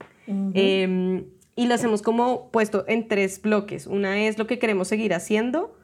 Em, 0.55 1.25
y 1.57 1.67
los 1.67 1.83
hemos 1.83 2.03
como 2.03 2.51
puesto 2.51 2.85
en 2.87 3.09
tres 3.09 3.43
bloques. 3.43 3.87
Una 3.87 4.27
es 4.27 4.39
lo 4.39 4.47
que 4.47 4.59
queremos 4.59 4.89
seguir 4.89 5.13
haciendo, 5.13 5.77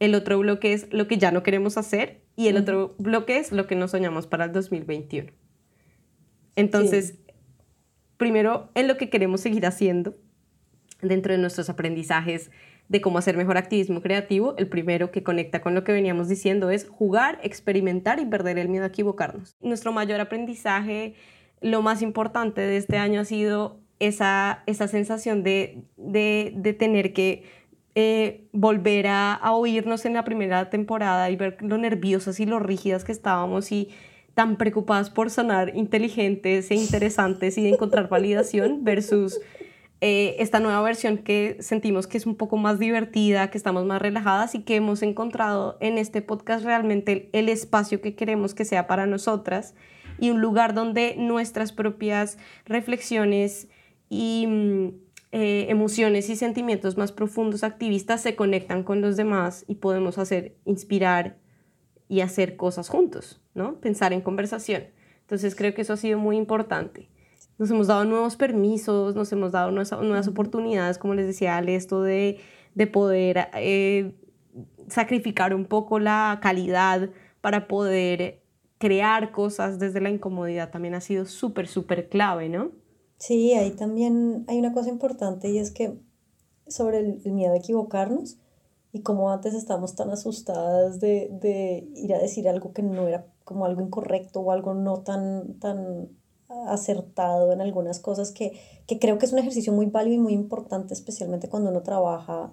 el 0.00 0.14
otro 0.16 0.38
bloque 0.38 0.72
es 0.72 0.92
lo 0.92 1.06
que 1.06 1.16
ya 1.16 1.30
no 1.30 1.42
queremos 1.44 1.78
hacer 1.78 2.22
y 2.34 2.48
el 2.48 2.56
otro 2.56 2.96
bloque 2.98 3.38
es 3.38 3.52
lo 3.52 3.68
que 3.68 3.76
nos 3.76 3.92
soñamos 3.92 4.26
para 4.26 4.46
el 4.46 4.52
2021. 4.52 5.30
Entonces, 6.56 7.14
primero 8.16 8.70
en 8.74 8.88
lo 8.88 8.96
que 8.96 9.10
queremos 9.10 9.40
seguir 9.42 9.64
haciendo 9.64 10.16
dentro 11.02 11.32
de 11.32 11.38
nuestros 11.38 11.68
aprendizajes 11.70 12.50
de 12.88 13.00
cómo 13.00 13.18
hacer 13.18 13.36
mejor 13.36 13.56
activismo 13.56 14.02
creativo, 14.02 14.54
el 14.58 14.68
primero 14.68 15.10
que 15.10 15.22
conecta 15.22 15.60
con 15.60 15.74
lo 15.74 15.84
que 15.84 15.92
veníamos 15.92 16.28
diciendo 16.28 16.70
es 16.70 16.88
jugar, 16.88 17.38
experimentar 17.42 18.20
y 18.20 18.26
perder 18.26 18.58
el 18.58 18.68
miedo 18.68 18.84
a 18.84 18.88
equivocarnos. 18.88 19.56
Nuestro 19.60 19.92
mayor 19.92 20.20
aprendizaje, 20.20 21.14
lo 21.60 21.80
más 21.80 22.02
importante 22.02 22.60
de 22.60 22.76
este 22.76 22.98
año 22.98 23.20
ha 23.20 23.24
sido 23.24 23.80
esa, 23.98 24.62
esa 24.66 24.88
sensación 24.88 25.42
de, 25.42 25.84
de, 25.96 26.52
de 26.56 26.72
tener 26.74 27.12
que 27.12 27.44
eh, 27.94 28.48
volver 28.52 29.06
a, 29.06 29.38
oírnos 29.52 30.06
en 30.06 30.14
la 30.14 30.24
primera 30.24 30.70
temporada 30.70 31.28
y 31.28 31.36
ver 31.36 31.58
lo 31.60 31.76
nerviosas 31.76 32.40
y 32.40 32.46
lo 32.46 32.58
rígidas 32.58 33.04
que 33.04 33.12
estábamos 33.12 33.70
y 33.70 33.90
tan 34.32 34.56
preocupadas 34.56 35.10
por 35.10 35.28
sonar 35.28 35.76
inteligentes 35.76 36.70
e 36.70 36.74
interesantes 36.74 37.58
y 37.58 37.64
de 37.64 37.68
encontrar 37.68 38.08
validación 38.08 38.78
versus 38.82 39.40
eh, 40.04 40.42
esta 40.42 40.58
nueva 40.58 40.82
versión 40.82 41.18
que 41.18 41.58
sentimos 41.60 42.08
que 42.08 42.18
es 42.18 42.26
un 42.26 42.34
poco 42.34 42.56
más 42.56 42.80
divertida, 42.80 43.52
que 43.52 43.56
estamos 43.56 43.84
más 43.84 44.02
relajadas 44.02 44.56
y 44.56 44.64
que 44.64 44.74
hemos 44.74 45.00
encontrado 45.00 45.78
en 45.78 45.96
este 45.96 46.22
podcast 46.22 46.64
realmente 46.64 47.30
el 47.32 47.48
espacio 47.48 48.00
que 48.00 48.16
queremos 48.16 48.52
que 48.52 48.64
sea 48.64 48.88
para 48.88 49.06
nosotras 49.06 49.76
y 50.18 50.30
un 50.30 50.40
lugar 50.40 50.74
donde 50.74 51.14
nuestras 51.18 51.70
propias 51.70 52.36
reflexiones 52.64 53.68
y 54.08 54.46
mm, 54.48 54.88
eh, 55.30 55.66
emociones 55.68 56.28
y 56.30 56.34
sentimientos 56.34 56.96
más 56.96 57.12
profundos 57.12 57.62
activistas 57.62 58.22
se 58.22 58.34
conectan 58.34 58.82
con 58.82 59.02
los 59.02 59.16
demás 59.16 59.64
y 59.68 59.76
podemos 59.76 60.18
hacer, 60.18 60.56
inspirar 60.64 61.38
y 62.08 62.22
hacer 62.22 62.56
cosas 62.56 62.88
juntos, 62.88 63.40
¿no? 63.54 63.78
Pensar 63.78 64.12
en 64.12 64.20
conversación. 64.20 64.82
Entonces 65.20 65.54
creo 65.54 65.74
que 65.74 65.82
eso 65.82 65.92
ha 65.92 65.96
sido 65.96 66.18
muy 66.18 66.36
importante. 66.38 67.08
Nos 67.58 67.70
hemos 67.70 67.86
dado 67.86 68.04
nuevos 68.04 68.36
permisos, 68.36 69.14
nos 69.14 69.32
hemos 69.32 69.52
dado 69.52 69.70
nuevas, 69.70 69.92
nuevas 69.92 70.28
oportunidades, 70.28 70.98
como 70.98 71.14
les 71.14 71.26
decía 71.26 71.56
Ale, 71.56 71.74
esto 71.74 72.02
de, 72.02 72.38
de 72.74 72.86
poder 72.86 73.48
eh, 73.54 74.14
sacrificar 74.88 75.54
un 75.54 75.64
poco 75.64 75.98
la 75.98 76.38
calidad 76.42 77.10
para 77.40 77.68
poder 77.68 78.42
crear 78.78 79.30
cosas 79.30 79.78
desde 79.78 80.00
la 80.00 80.10
incomodidad 80.10 80.70
también 80.70 80.94
ha 80.94 81.00
sido 81.00 81.24
súper, 81.24 81.68
súper 81.68 82.08
clave, 82.08 82.48
¿no? 82.48 82.72
Sí, 83.18 83.52
ahí 83.54 83.70
también 83.70 84.44
hay 84.48 84.58
una 84.58 84.72
cosa 84.72 84.88
importante 84.88 85.48
y 85.48 85.58
es 85.58 85.70
que 85.70 86.00
sobre 86.66 86.98
el, 86.98 87.32
miedo 87.32 87.52
a 87.52 87.58
equivocarnos 87.58 88.38
y 88.92 89.02
como 89.02 89.30
antes 89.30 89.54
estábamos 89.54 89.94
tan 89.94 90.10
asustadas 90.10 90.98
de, 90.98 91.28
de, 91.40 91.88
ir 91.94 92.12
a 92.12 92.18
decir 92.18 92.48
algo 92.48 92.72
que 92.72 92.82
no 92.82 93.06
era 93.06 93.24
como 93.44 93.66
algo 93.66 93.82
incorrecto 93.82 94.40
o 94.40 94.50
algo 94.50 94.74
no 94.74 95.02
tan, 95.02 95.60
tan 95.60 96.08
acertado 96.66 97.52
en 97.52 97.60
algunas 97.60 98.00
cosas 98.00 98.32
que, 98.32 98.58
que 98.86 98.98
creo 98.98 99.18
que 99.18 99.26
es 99.26 99.32
un 99.32 99.38
ejercicio 99.38 99.72
muy 99.72 99.86
válido 99.86 100.16
y 100.16 100.20
muy 100.20 100.32
importante, 100.32 100.94
especialmente 100.94 101.48
cuando 101.48 101.70
uno 101.70 101.82
trabaja 101.82 102.52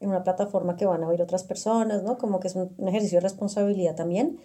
en 0.00 0.08
una 0.10 0.24
plataforma 0.24 0.76
que 0.76 0.86
van 0.86 1.02
a 1.04 1.08
oír 1.08 1.22
otras 1.22 1.44
personas, 1.44 2.02
¿no? 2.02 2.18
Como 2.18 2.40
que 2.40 2.48
es 2.48 2.56
un, 2.56 2.74
un 2.76 2.88
ejercicio 2.88 3.18
de 3.18 3.22
responsabilidad 3.22 3.94
también 3.94 4.38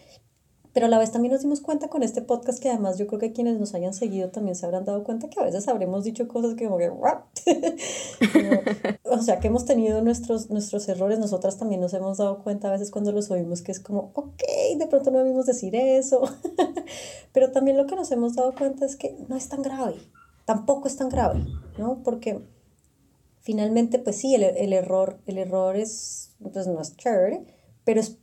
pero 0.73 0.85
a 0.85 0.89
la 0.89 0.99
vez 0.99 1.11
también 1.11 1.33
nos 1.33 1.41
dimos 1.41 1.61
cuenta 1.61 1.87
con 1.87 2.03
este 2.03 2.21
podcast 2.21 2.61
que 2.61 2.69
además 2.69 2.97
yo 2.97 3.07
creo 3.07 3.19
que 3.19 3.33
quienes 3.33 3.59
nos 3.59 3.73
hayan 3.73 3.93
seguido 3.93 4.29
también 4.29 4.55
se 4.55 4.65
habrán 4.65 4.85
dado 4.85 5.03
cuenta 5.03 5.29
que 5.29 5.39
a 5.39 5.43
veces 5.43 5.67
habremos 5.67 6.03
dicho 6.03 6.27
cosas 6.27 6.55
que 6.55 6.65
como 6.65 6.77
que, 6.77 6.89
o 9.03 9.21
sea, 9.21 9.39
que 9.39 9.47
hemos 9.47 9.65
tenido 9.65 10.01
nuestros, 10.01 10.49
nuestros 10.49 10.87
errores, 10.87 11.19
nosotras 11.19 11.57
también 11.57 11.81
nos 11.81 11.93
hemos 11.93 12.17
dado 12.17 12.43
cuenta 12.43 12.67
a 12.67 12.71
veces 12.71 12.91
cuando 12.91 13.11
los 13.11 13.31
oímos 13.31 13.61
que 13.61 13.71
es 13.71 13.79
como, 13.79 14.11
ok, 14.13 14.43
de 14.77 14.87
pronto 14.87 15.09
no 15.11 15.19
debimos 15.19 15.45
decir 15.47 15.75
eso, 15.75 16.21
pero 17.33 17.51
también 17.51 17.77
lo 17.77 17.87
que 17.87 17.95
nos 17.95 18.11
hemos 18.11 18.35
dado 18.35 18.53
cuenta 18.53 18.85
es 18.85 18.95
que 18.95 19.17
no 19.27 19.35
es 19.35 19.49
tan 19.49 19.63
grave, 19.63 19.95
tampoco 20.45 20.87
es 20.87 20.95
tan 20.95 21.09
grave, 21.09 21.45
¿no? 21.77 22.03
Porque 22.03 22.41
finalmente, 23.41 23.97
pues 23.97 24.17
sí, 24.17 24.35
el, 24.35 24.43
el 24.43 24.73
error, 24.73 25.19
el 25.25 25.39
error 25.39 25.75
es, 25.75 26.35
pues 26.39 26.67
no 26.67 26.79
es 26.79 26.95
chévere, 26.95 27.43
pero 27.83 27.99
es 27.99 28.19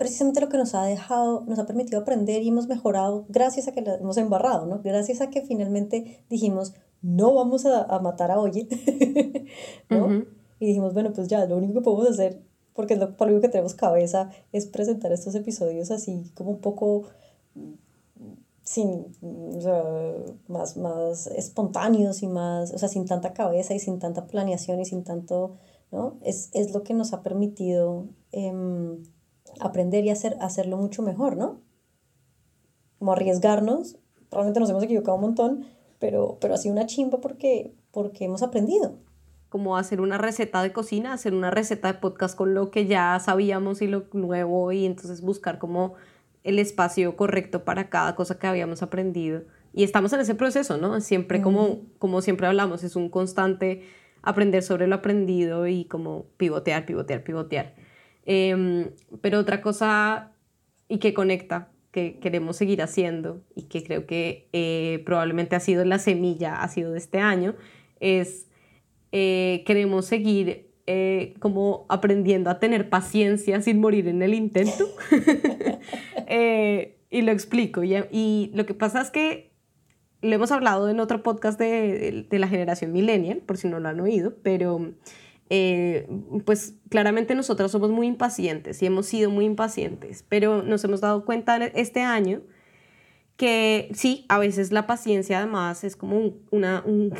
precisamente 0.00 0.40
lo 0.40 0.48
que 0.48 0.56
nos 0.56 0.74
ha 0.74 0.82
dejado, 0.84 1.44
nos 1.46 1.58
ha 1.58 1.66
permitido 1.66 2.00
aprender 2.00 2.42
y 2.42 2.48
hemos 2.48 2.66
mejorado 2.68 3.26
gracias 3.28 3.68
a 3.68 3.72
que 3.72 3.82
lo 3.82 3.96
hemos 3.96 4.16
embarrado, 4.16 4.64
¿no? 4.64 4.80
Gracias 4.82 5.20
a 5.20 5.28
que 5.28 5.42
finalmente 5.42 6.24
dijimos, 6.30 6.72
no 7.02 7.34
vamos 7.34 7.66
a, 7.66 7.82
a 7.82 7.98
matar 7.98 8.30
a 8.30 8.40
Oye, 8.40 8.66
¿no? 9.90 10.24
Y 10.58 10.66
dijimos, 10.66 10.94
bueno, 10.94 11.12
pues 11.12 11.28
ya, 11.28 11.44
lo 11.44 11.58
único 11.58 11.74
que 11.74 11.80
podemos 11.82 12.08
hacer, 12.08 12.40
porque 12.72 12.94
es 12.94 13.00
lo, 13.00 13.14
por 13.14 13.30
lo 13.30 13.42
que 13.42 13.50
tenemos 13.50 13.74
cabeza, 13.74 14.30
es 14.52 14.66
presentar 14.66 15.12
estos 15.12 15.34
episodios 15.34 15.90
así 15.90 16.32
como 16.34 16.52
un 16.52 16.62
poco 16.62 17.02
sin, 18.62 19.04
o 19.20 19.60
sea, 19.60 19.84
más, 20.48 20.78
más 20.78 21.26
espontáneos 21.26 22.22
y 22.22 22.26
más, 22.26 22.72
o 22.72 22.78
sea, 22.78 22.88
sin 22.88 23.04
tanta 23.04 23.34
cabeza 23.34 23.74
y 23.74 23.78
sin 23.78 23.98
tanta 23.98 24.26
planeación 24.26 24.80
y 24.80 24.86
sin 24.86 25.04
tanto, 25.04 25.56
¿no? 25.92 26.16
Es, 26.22 26.48
es 26.54 26.72
lo 26.72 26.84
que 26.84 26.94
nos 26.94 27.12
ha 27.12 27.22
permitido... 27.22 28.06
Eh, 28.32 28.96
aprender 29.60 30.04
y 30.04 30.10
hacer, 30.10 30.36
hacerlo 30.40 30.76
mucho 30.76 31.02
mejor, 31.02 31.36
¿no? 31.36 31.60
Como 32.98 33.12
arriesgarnos, 33.12 33.98
probablemente 34.28 34.60
nos 34.60 34.70
hemos 34.70 34.82
equivocado 34.82 35.16
un 35.16 35.22
montón, 35.22 35.66
pero, 35.98 36.38
pero 36.40 36.54
ha 36.54 36.56
sido 36.56 36.74
una 36.74 36.86
chimba 36.86 37.20
porque, 37.20 37.74
porque 37.90 38.24
hemos 38.24 38.42
aprendido. 38.42 38.98
Como 39.48 39.76
hacer 39.76 40.00
una 40.00 40.18
receta 40.18 40.62
de 40.62 40.72
cocina, 40.72 41.12
hacer 41.12 41.34
una 41.34 41.50
receta 41.50 41.92
de 41.92 41.98
podcast 41.98 42.36
con 42.36 42.54
lo 42.54 42.70
que 42.70 42.86
ya 42.86 43.18
sabíamos 43.20 43.82
y 43.82 43.88
lo 43.88 44.04
nuevo 44.12 44.70
y 44.72 44.86
entonces 44.86 45.22
buscar 45.22 45.58
como 45.58 45.94
el 46.44 46.58
espacio 46.58 47.16
correcto 47.16 47.64
para 47.64 47.90
cada 47.90 48.14
cosa 48.14 48.38
que 48.38 48.46
habíamos 48.46 48.82
aprendido. 48.82 49.42
Y 49.72 49.84
estamos 49.84 50.12
en 50.12 50.20
ese 50.20 50.34
proceso, 50.34 50.76
¿no? 50.76 51.00
Siempre 51.00 51.42
como, 51.42 51.80
como 51.98 52.22
siempre 52.22 52.46
hablamos, 52.46 52.82
es 52.82 52.96
un 52.96 53.08
constante 53.08 53.82
aprender 54.22 54.62
sobre 54.62 54.86
lo 54.86 54.96
aprendido 54.96 55.66
y 55.66 55.84
como 55.84 56.26
pivotear, 56.36 56.86
pivotear, 56.86 57.22
pivotear. 57.22 57.74
Em, 58.26 58.90
pero 59.20 59.38
otra 59.38 59.60
cosa 59.60 60.32
y 60.88 60.98
que 60.98 61.14
conecta, 61.14 61.70
que 61.92 62.18
queremos 62.20 62.56
seguir 62.56 62.82
haciendo 62.82 63.42
y 63.54 63.62
que 63.62 63.82
creo 63.82 64.06
que 64.06 64.48
eh, 64.52 65.02
probablemente 65.04 65.56
ha 65.56 65.60
sido 65.60 65.84
la 65.84 65.98
semilla, 65.98 66.62
ha 66.62 66.68
sido 66.68 66.92
de 66.92 66.98
este 66.98 67.18
año, 67.18 67.54
es 67.98 68.48
eh, 69.12 69.64
queremos 69.66 70.06
seguir 70.06 70.70
eh, 70.86 71.34
como 71.40 71.86
aprendiendo 71.88 72.50
a 72.50 72.60
tener 72.60 72.90
paciencia 72.90 73.60
sin 73.60 73.80
morir 73.80 74.08
en 74.08 74.22
el 74.22 74.34
intento. 74.34 74.86
y 77.10 77.22
lo 77.22 77.32
explico. 77.32 77.82
Y, 77.82 77.96
y, 78.12 78.50
lo 78.54 78.66
que 78.66 78.74
pasa 78.74 79.00
es 79.00 79.10
que 79.10 79.50
lo 80.22 80.34
hemos 80.34 80.52
hablado 80.52 80.88
en 80.88 81.00
otro 81.00 81.22
podcast 81.22 81.58
de, 81.58 82.26
de 82.28 82.38
la 82.38 82.46
generación 82.46 82.92
millennial, 82.92 83.38
por 83.38 83.56
si 83.56 83.68
no 83.68 83.80
lo 83.80 83.88
han 83.88 84.00
oído, 84.00 84.34
pero 84.42 84.92
eh, 85.52 86.08
pues 86.44 86.76
claramente 86.88 87.34
nosotros 87.34 87.72
somos 87.72 87.90
muy 87.90 88.06
impacientes 88.06 88.80
y 88.82 88.86
hemos 88.86 89.06
sido 89.06 89.30
muy 89.30 89.44
impacientes, 89.44 90.24
pero 90.28 90.62
nos 90.62 90.84
hemos 90.84 91.00
dado 91.00 91.24
cuenta 91.24 91.56
este 91.56 92.02
año 92.02 92.42
que 93.36 93.90
sí, 93.92 94.26
a 94.28 94.38
veces 94.38 94.70
la 94.70 94.86
paciencia 94.86 95.38
además 95.38 95.82
es 95.82 95.96
como 95.96 96.18
un, 96.18 96.46
una, 96.52 96.84
un, 96.86 97.12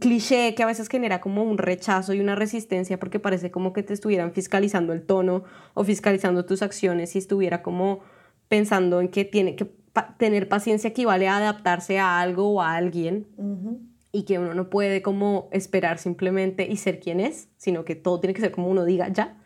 cliché 0.00 0.54
que 0.54 0.62
a 0.62 0.66
veces 0.66 0.88
genera 0.88 1.20
como 1.20 1.42
un 1.42 1.58
rechazo 1.58 2.14
y 2.14 2.20
una 2.20 2.34
resistencia 2.34 2.98
porque 2.98 3.20
parece 3.20 3.50
como 3.50 3.74
que 3.74 3.82
te 3.82 3.92
estuvieran 3.92 4.32
fiscalizando 4.32 4.94
el 4.94 5.02
tono 5.02 5.44
o 5.74 5.84
fiscalizando 5.84 6.46
tus 6.46 6.62
acciones 6.62 7.14
y 7.14 7.18
estuviera 7.18 7.60
como 7.60 8.00
pensando 8.48 9.02
en 9.02 9.08
que 9.08 9.26
tiene 9.26 9.54
que 9.54 9.70
tener 10.16 10.48
paciencia 10.48 10.88
equivale 10.88 11.28
a 11.28 11.36
adaptarse 11.36 11.98
a 11.98 12.20
algo 12.20 12.54
o 12.54 12.62
a 12.62 12.74
alguien 12.74 13.26
y 14.12 14.24
que 14.24 14.38
uno 14.38 14.54
no 14.54 14.70
puede 14.70 15.02
como 15.02 15.48
esperar 15.52 15.98
simplemente 15.98 16.66
y 16.66 16.76
ser 16.76 17.00
quien 17.00 17.20
es, 17.20 17.48
sino 17.56 17.84
que 17.84 17.94
todo 17.94 18.20
tiene 18.20 18.34
que 18.34 18.40
ser 18.40 18.52
como 18.52 18.68
uno 18.68 18.84
diga 18.84 19.08
ya. 19.08 19.42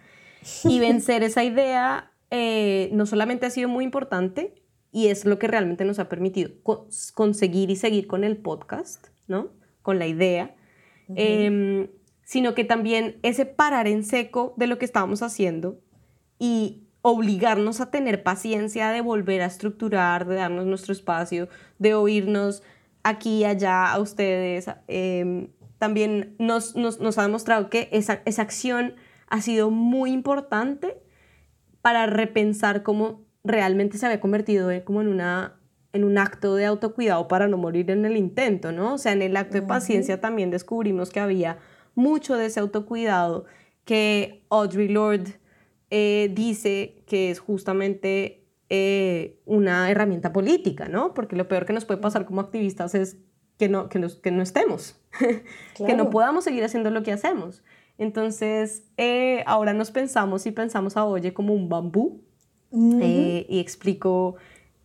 Y 0.64 0.78
vencer 0.80 1.22
esa 1.22 1.44
idea 1.44 2.12
eh, 2.30 2.90
no 2.92 3.06
solamente 3.06 3.46
ha 3.46 3.50
sido 3.50 3.68
muy 3.68 3.84
importante 3.84 4.54
y 4.92 5.08
es 5.08 5.24
lo 5.24 5.38
que 5.38 5.48
realmente 5.48 5.84
nos 5.84 5.98
ha 5.98 6.08
permitido 6.08 6.50
conseguir 7.14 7.70
y 7.70 7.76
seguir 7.76 8.06
con 8.06 8.24
el 8.24 8.36
podcast, 8.36 9.08
¿no? 9.26 9.50
Con 9.82 9.98
la 9.98 10.06
idea, 10.06 10.54
em, 11.14 11.88
sino 12.24 12.54
que 12.54 12.64
también 12.64 13.18
ese 13.22 13.46
parar 13.46 13.88
en 13.88 14.04
seco 14.04 14.54
de 14.56 14.66
lo 14.66 14.78
que 14.78 14.84
estábamos 14.84 15.22
haciendo 15.22 15.80
y 16.38 16.84
obligarnos 17.02 17.80
a 17.80 17.90
tener 17.90 18.22
paciencia 18.22 18.90
de 18.90 19.00
volver 19.00 19.42
a 19.42 19.46
estructurar, 19.46 20.26
de 20.26 20.36
darnos 20.36 20.66
nuestro 20.66 20.92
espacio, 20.92 21.48
de 21.78 21.94
oírnos 21.94 22.62
aquí, 23.02 23.44
allá, 23.44 23.92
a 23.92 23.98
ustedes, 23.98 24.66
em, 24.88 25.48
también 25.78 26.36
nos, 26.38 26.76
nos, 26.76 27.18
ha 27.18 27.22
demostrado 27.22 27.70
que 27.70 27.88
esa, 27.92 28.22
esa 28.26 28.42
acción 28.42 28.94
ha 29.28 29.40
sido 29.40 29.70
muy 29.70 30.12
importante 30.12 31.00
para 31.80 32.06
repensar 32.06 32.82
cómo 32.82 33.24
realmente 33.44 33.96
se 33.96 34.06
había 34.06 34.20
convertido 34.20 34.70
en, 34.70 34.82
como 34.82 35.00
en, 35.00 35.08
una, 35.08 35.58
en 35.92 36.04
un 36.04 36.18
acto 36.18 36.54
de 36.54 36.66
autocuidado 36.66 37.28
para 37.28 37.48
no 37.48 37.56
morir 37.56 37.90
en 37.90 38.04
el 38.04 38.16
intento, 38.16 38.72
¿no? 38.72 38.94
O 38.94 38.98
sea, 38.98 39.12
en 39.12 39.22
el 39.22 39.36
acto 39.36 39.54
de 39.54 39.62
paciencia 39.62 40.20
también 40.20 40.50
descubrimos 40.50 41.10
que 41.10 41.20
había 41.20 41.58
mucho 41.94 42.36
de 42.36 42.46
ese 42.46 42.60
autocuidado 42.60 43.46
que 43.84 44.44
Audre 44.50 44.88
Lorde 44.88 45.40
eh, 45.90 46.30
dice 46.32 47.02
que 47.06 47.30
es 47.30 47.40
justamente 47.40 48.39
eh, 48.70 49.40
una 49.46 49.90
herramienta 49.90 50.32
política, 50.32 50.88
¿no? 50.88 51.12
Porque 51.12 51.36
lo 51.36 51.48
peor 51.48 51.66
que 51.66 51.72
nos 51.72 51.84
puede 51.84 52.00
pasar 52.00 52.24
como 52.24 52.40
activistas 52.40 52.94
es 52.94 53.18
que 53.58 53.68
no, 53.68 53.88
que, 53.88 54.00
que 54.22 54.30
no 54.30 54.42
estemos, 54.42 54.98
que 55.76 55.94
no 55.94 56.08
podamos 56.08 56.44
seguir 56.44 56.64
haciendo 56.64 56.90
lo 56.90 57.02
que 57.02 57.12
hacemos. 57.12 57.62
Entonces, 57.98 58.84
eh, 58.96 59.42
ahora 59.46 59.72
nos 59.74 59.90
pensamos 59.90 60.46
y 60.46 60.52
pensamos 60.52 60.96
a 60.96 61.04
Oye 61.04 61.34
como 61.34 61.52
un 61.52 61.68
bambú 61.68 62.22
eh, 62.72 63.44
y 63.48 63.58
explico 63.58 64.36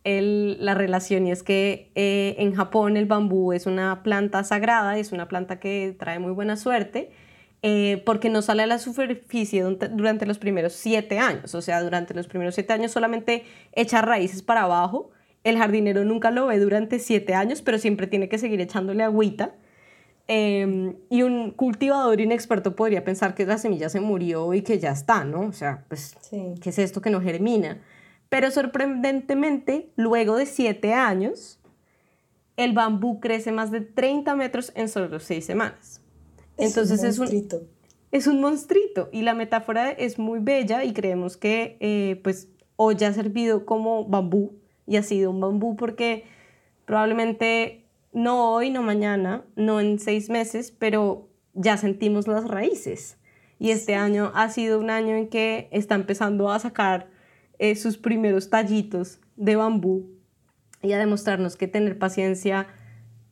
el, 0.04 0.62
la 0.62 0.74
relación 0.74 1.26
y 1.26 1.30
es 1.30 1.42
que 1.42 1.92
en 1.94 2.54
Japón 2.54 2.96
el 2.96 3.06
bambú 3.06 3.52
es 3.52 3.66
una 3.66 4.02
planta 4.02 4.44
sagrada, 4.44 4.98
es 4.98 5.12
una 5.12 5.28
planta 5.28 5.60
que 5.60 5.96
trae 5.98 6.18
muy 6.18 6.32
buena 6.32 6.56
suerte 6.56 7.12
eh, 7.62 8.02
porque 8.04 8.28
no 8.28 8.42
sale 8.42 8.62
a 8.62 8.66
la 8.66 8.78
superficie 8.78 9.62
durante 9.62 10.26
los 10.26 10.38
primeros 10.38 10.72
siete 10.72 11.18
años. 11.18 11.54
O 11.54 11.62
sea, 11.62 11.82
durante 11.82 12.14
los 12.14 12.28
primeros 12.28 12.54
siete 12.54 12.72
años 12.72 12.92
solamente 12.92 13.44
echa 13.72 14.02
raíces 14.02 14.42
para 14.42 14.62
abajo. 14.62 15.10
El 15.44 15.58
jardinero 15.58 16.04
nunca 16.04 16.30
lo 16.30 16.46
ve 16.46 16.58
durante 16.58 16.98
siete 16.98 17.34
años, 17.34 17.62
pero 17.62 17.78
siempre 17.78 18.06
tiene 18.06 18.28
que 18.28 18.38
seguir 18.38 18.60
echándole 18.60 19.02
agüita. 19.02 19.54
Em, 20.28 20.96
y 21.08 21.22
un 21.22 21.52
cultivador 21.52 22.20
inexperto 22.20 22.74
podría 22.74 23.04
pensar 23.04 23.34
que 23.34 23.46
la 23.46 23.58
semilla 23.58 23.88
se 23.88 24.00
murió 24.00 24.54
y 24.54 24.62
que 24.62 24.78
ya 24.78 24.90
está, 24.90 25.24
¿no? 25.24 25.42
O 25.42 25.52
sea, 25.52 25.84
pues, 25.88 26.16
¿qué 26.30 26.70
es 26.70 26.78
esto 26.78 27.00
que 27.00 27.10
no 27.10 27.20
germina? 27.20 27.80
Pero 28.28 28.50
sorprendentemente, 28.50 29.92
luego 29.94 30.36
de 30.36 30.46
siete 30.46 30.94
años, 30.94 31.60
el 32.56 32.72
bambú 32.72 33.20
crece 33.20 33.52
más 33.52 33.70
de 33.70 33.82
30 33.82 34.34
metros 34.34 34.72
en 34.74 34.88
solo 34.88 35.20
seis 35.20 35.44
semanas. 35.46 36.00
Entonces 36.58 37.02
es 37.02 37.18
un, 37.18 37.48
es 38.12 38.26
un 38.26 38.40
monstruito 38.40 39.08
y 39.12 39.22
la 39.22 39.34
metáfora 39.34 39.90
es 39.90 40.18
muy 40.18 40.40
bella 40.40 40.84
y 40.84 40.92
creemos 40.92 41.36
que 41.36 41.76
eh, 41.80 42.20
pues 42.22 42.48
hoy 42.76 42.96
ha 43.04 43.12
servido 43.12 43.66
como 43.66 44.04
bambú 44.06 44.58
y 44.86 44.96
ha 44.96 45.02
sido 45.02 45.30
un 45.30 45.40
bambú 45.40 45.76
porque 45.76 46.24
probablemente 46.84 47.84
no 48.12 48.52
hoy, 48.52 48.70
no 48.70 48.82
mañana, 48.82 49.44
no 49.56 49.80
en 49.80 49.98
seis 49.98 50.30
meses, 50.30 50.70
pero 50.70 51.28
ya 51.52 51.76
sentimos 51.76 52.26
las 52.28 52.46
raíces. 52.46 53.18
Y 53.58 53.70
este 53.70 53.94
año 53.94 54.32
ha 54.34 54.48
sido 54.48 54.78
un 54.78 54.90
año 54.90 55.16
en 55.16 55.28
que 55.28 55.68
está 55.70 55.94
empezando 55.94 56.50
a 56.50 56.58
sacar 56.58 57.08
eh, 57.58 57.74
sus 57.74 57.98
primeros 57.98 58.48
tallitos 58.48 59.20
de 59.36 59.56
bambú 59.56 60.06
y 60.82 60.92
a 60.92 60.98
demostrarnos 60.98 61.56
que 61.56 61.68
tener 61.68 61.98
paciencia 61.98 62.66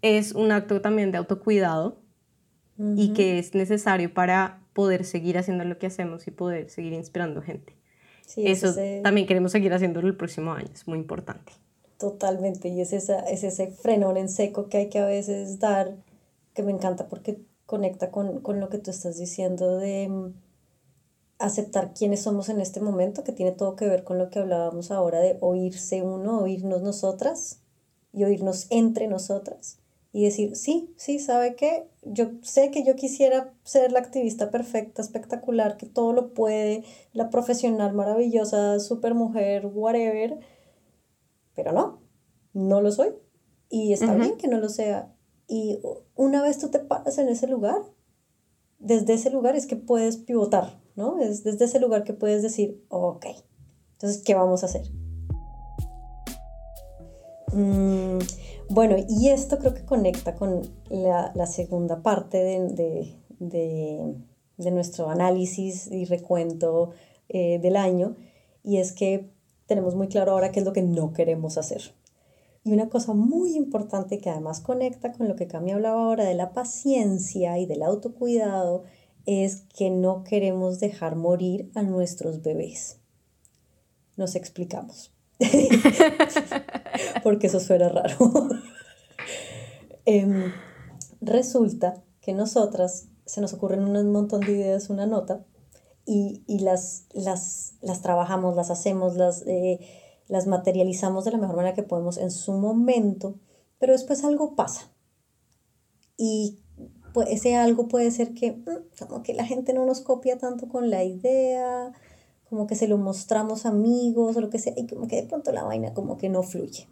es 0.03 0.33
un 0.33 0.53
acto 0.53 0.81
también 0.81 1.13
de 1.13 1.19
autocuidado 1.19 2.04
y 2.79 3.13
que 3.13 3.39
es 3.39 3.55
necesario 3.55 4.13
para 4.13 4.61
poder 4.73 5.05
seguir 5.05 5.39
haciendo 5.39 5.65
lo 5.65 5.79
que 5.79 5.87
hacemos 5.87 6.27
y 6.27 6.31
poder 6.31 6.71
seguir 6.71 6.93
inspirando 6.93 7.41
gente. 7.41 7.75
Eso 8.37 8.75
también 9.03 9.27
queremos 9.27 9.53
seguir 9.53 9.73
haciéndolo 9.73 10.09
el 10.09 10.17
próximo 10.17 10.53
año, 10.53 10.69
es 10.73 10.89
muy 10.89 10.99
importante. 10.99 11.53
Totalmente, 11.99 12.69
y 12.69 12.81
es, 12.81 12.93
esa, 12.93 13.21
es 13.21 13.45
ese 13.45 13.69
frenón 13.69 14.17
en 14.17 14.29
seco 14.29 14.69
que 14.69 14.79
hay 14.79 14.89
que 14.89 14.99
a 14.99 15.07
veces 15.07 15.61
dar, 15.61 15.95
que 16.53 16.63
me 16.63 16.73
encanta 16.73 17.09
porque 17.09 17.39
conecta 17.67 18.11
con, 18.11 18.41
con 18.41 18.61
lo 18.61 18.69
que 18.69 18.79
tú 18.79 18.91
estás 18.91 19.19
diciendo 19.19 19.79
de 19.79 20.09
mm, 20.09 20.35
aceptar 21.39 21.95
quiénes 21.95 22.23
somos 22.23 22.49
en 22.49 22.61
este 22.61 22.81
momento, 22.81 23.23
que 23.23 23.33
tiene 23.33 23.53
todo 23.53 23.77
que 23.77 23.87
ver 23.87 24.03
con 24.03 24.19
lo 24.19 24.31
que 24.31 24.41
hablábamos 24.41 24.91
ahora 24.91 25.21
de 25.21 25.39
oírse 25.41 26.03
uno, 26.03 26.41
oírnos 26.41 26.83
nosotras 26.83 27.61
y 28.13 28.25
oírnos 28.25 28.67
entre 28.71 29.07
nosotras 29.07 29.79
y 30.15 30.23
decir, 30.23 30.55
sí, 30.55 30.95
sí, 30.97 31.19
¿sabe 31.19 31.57
qué? 31.57 31.89
Yo 32.05 32.31
sé 32.41 32.71
que 32.71 32.85
yo 32.85 32.95
quisiera 32.95 33.53
ser 33.65 33.91
la 33.91 33.99
activista 33.99 34.49
perfecta, 34.49 35.03
espectacular, 35.03 35.77
que 35.77 35.87
todo 35.87 36.13
lo 36.13 36.33
puede, 36.35 36.85
la 37.13 37.31
profesional 37.31 37.95
maravillosa, 37.95 38.79
super 38.79 39.13
mujer, 39.15 39.67
whatever, 39.67 40.39
pero 41.57 41.73
no, 41.73 42.01
no 42.53 42.81
lo 42.81 42.93
soy. 42.93 43.09
Y 43.69 43.93
está 43.93 44.15
bien 44.15 44.37
que 44.37 44.47
no 44.47 44.59
lo 44.59 44.69
sea. 44.69 45.13
Y 45.49 45.81
una 46.15 46.43
vez 46.43 46.59
tú 46.59 46.71
te 46.71 46.79
paras 46.79 47.19
en 47.19 47.29
ese 47.29 47.49
lugar, 47.49 47.83
desde 48.79 49.15
ese 49.15 49.31
lugar 49.31 49.57
es 49.57 49.67
que 49.67 49.75
puedes 49.75 50.19
pivotar, 50.19 50.81
¿no? 50.95 51.19
Es 51.19 51.43
desde 51.43 51.65
ese 51.65 51.81
lugar 51.81 52.05
que 52.05 52.13
puedes 52.13 52.41
decir, 52.41 52.85
ok, 52.89 53.27
entonces, 53.95 54.23
¿qué 54.23 54.35
vamos 54.35 54.63
a 54.63 54.67
hacer? 54.67 54.87
Mm, 57.55 58.19
bueno, 58.69 58.97
y 59.09 59.29
esto 59.29 59.59
creo 59.59 59.75
que 59.75 59.85
conecta 59.85 60.35
con 60.35 60.63
la, 60.91 61.47
segunda 61.47 62.03
parte 62.03 62.39
de, 62.39 64.17
nuestro 64.59 65.09
análisis 65.09 65.87
y 65.87 66.05
recuento 66.05 66.91
eh, 67.29 67.61
del 67.61 67.77
año, 67.77 68.17
y 68.65 68.79
es 68.79 68.93
que 68.93 69.31
tenemos 69.67 69.95
muy 69.95 70.09
claro 70.09 70.33
ahora 70.33 70.51
qué 70.51 70.61
es 70.61 70.67
lo 70.67 70.73
que 70.73 70.83
no 70.83 71.13
queremos 71.13 71.57
hacer. 71.57 71.95
Y 72.65 72.73
una 72.73 72.89
cosa 72.89 73.13
muy 73.13 73.55
importante 73.57 74.19
que 74.19 74.31
además 74.31 74.61
conecta 74.61 75.13
con 75.13 75.29
lo 75.29 75.37
que 75.37 75.47
Cami 75.47 75.71
hablaba 75.73 76.03
ahora 76.03 76.25
de 76.25 76.35
la 76.35 76.53
paciencia 76.53 77.59
y 77.59 77.67
del 77.67 77.83
autocuidado 77.83 78.83
es 79.27 79.63
que 79.77 79.91
no 79.91 80.25
queremos 80.25 80.81
dejar 80.81 81.15
morir 81.15 81.71
a 81.75 81.83
nuestros 81.83 82.43
bebés. 82.43 82.99
Nos 84.17 84.35
explicamos. 84.35 85.14
Porque 87.23 87.47
eso 87.49 87.61
suena 87.61 87.89
raro. 87.89 88.17
Em, 90.07 90.53
resulta 91.23 92.05
que 92.21 92.35
nosotras 92.35 93.09
se 93.25 93.41
nos 93.41 93.55
ocurren 93.55 93.85
un 93.85 94.13
montón 94.13 94.43
de 94.43 94.53
ideas, 94.53 94.91
una 94.91 95.07
nota, 95.07 95.47
y, 96.07 96.59
las, 96.61 97.07
las, 97.15 98.03
trabajamos, 98.03 98.55
las 98.55 98.71
hacemos, 98.71 99.17
las, 99.17 99.43
eh, 99.47 99.81
las 100.29 100.47
materializamos 100.47 101.25
de 101.25 101.31
la 101.33 101.39
mejor 101.39 101.57
manera 101.57 101.75
que 101.75 101.83
podemos 101.83 102.19
en 102.19 102.31
su 102.31 102.53
momento, 102.53 103.39
pero 103.79 103.93
después 103.93 104.25
algo 104.25 104.55
pasa. 104.55 104.91
Y 106.17 106.59
ese 107.29 107.57
algo 107.57 107.89
puede 107.89 108.11
ser 108.11 108.35
que, 108.35 108.53
mm, 108.53 109.07
como 109.07 109.23
que 109.23 109.35
la 109.35 109.47
gente 109.47 109.73
no 109.73 109.87
nos 109.87 110.01
copia 110.01 110.39
tanto 110.39 110.69
con 110.69 110.91
la 110.91 111.05
idea, 111.05 111.93
como 112.55 112.69
que 112.69 112.77
se 112.77 112.87
lo 112.87 112.99
mostramos 112.99 113.67
amigos 113.67 114.37
o 114.37 114.41
lo 114.41 114.49
que 114.49 114.61
sea, 114.61 114.75
y 114.77 114.87
como 114.87 115.09
que 115.09 115.17
de 115.17 115.27
pronto 115.27 115.51
la 115.51 115.65
vaina 115.65 115.93
como 115.93 116.17
que 116.17 116.29
no 116.29 116.45
fluye, 116.45 116.87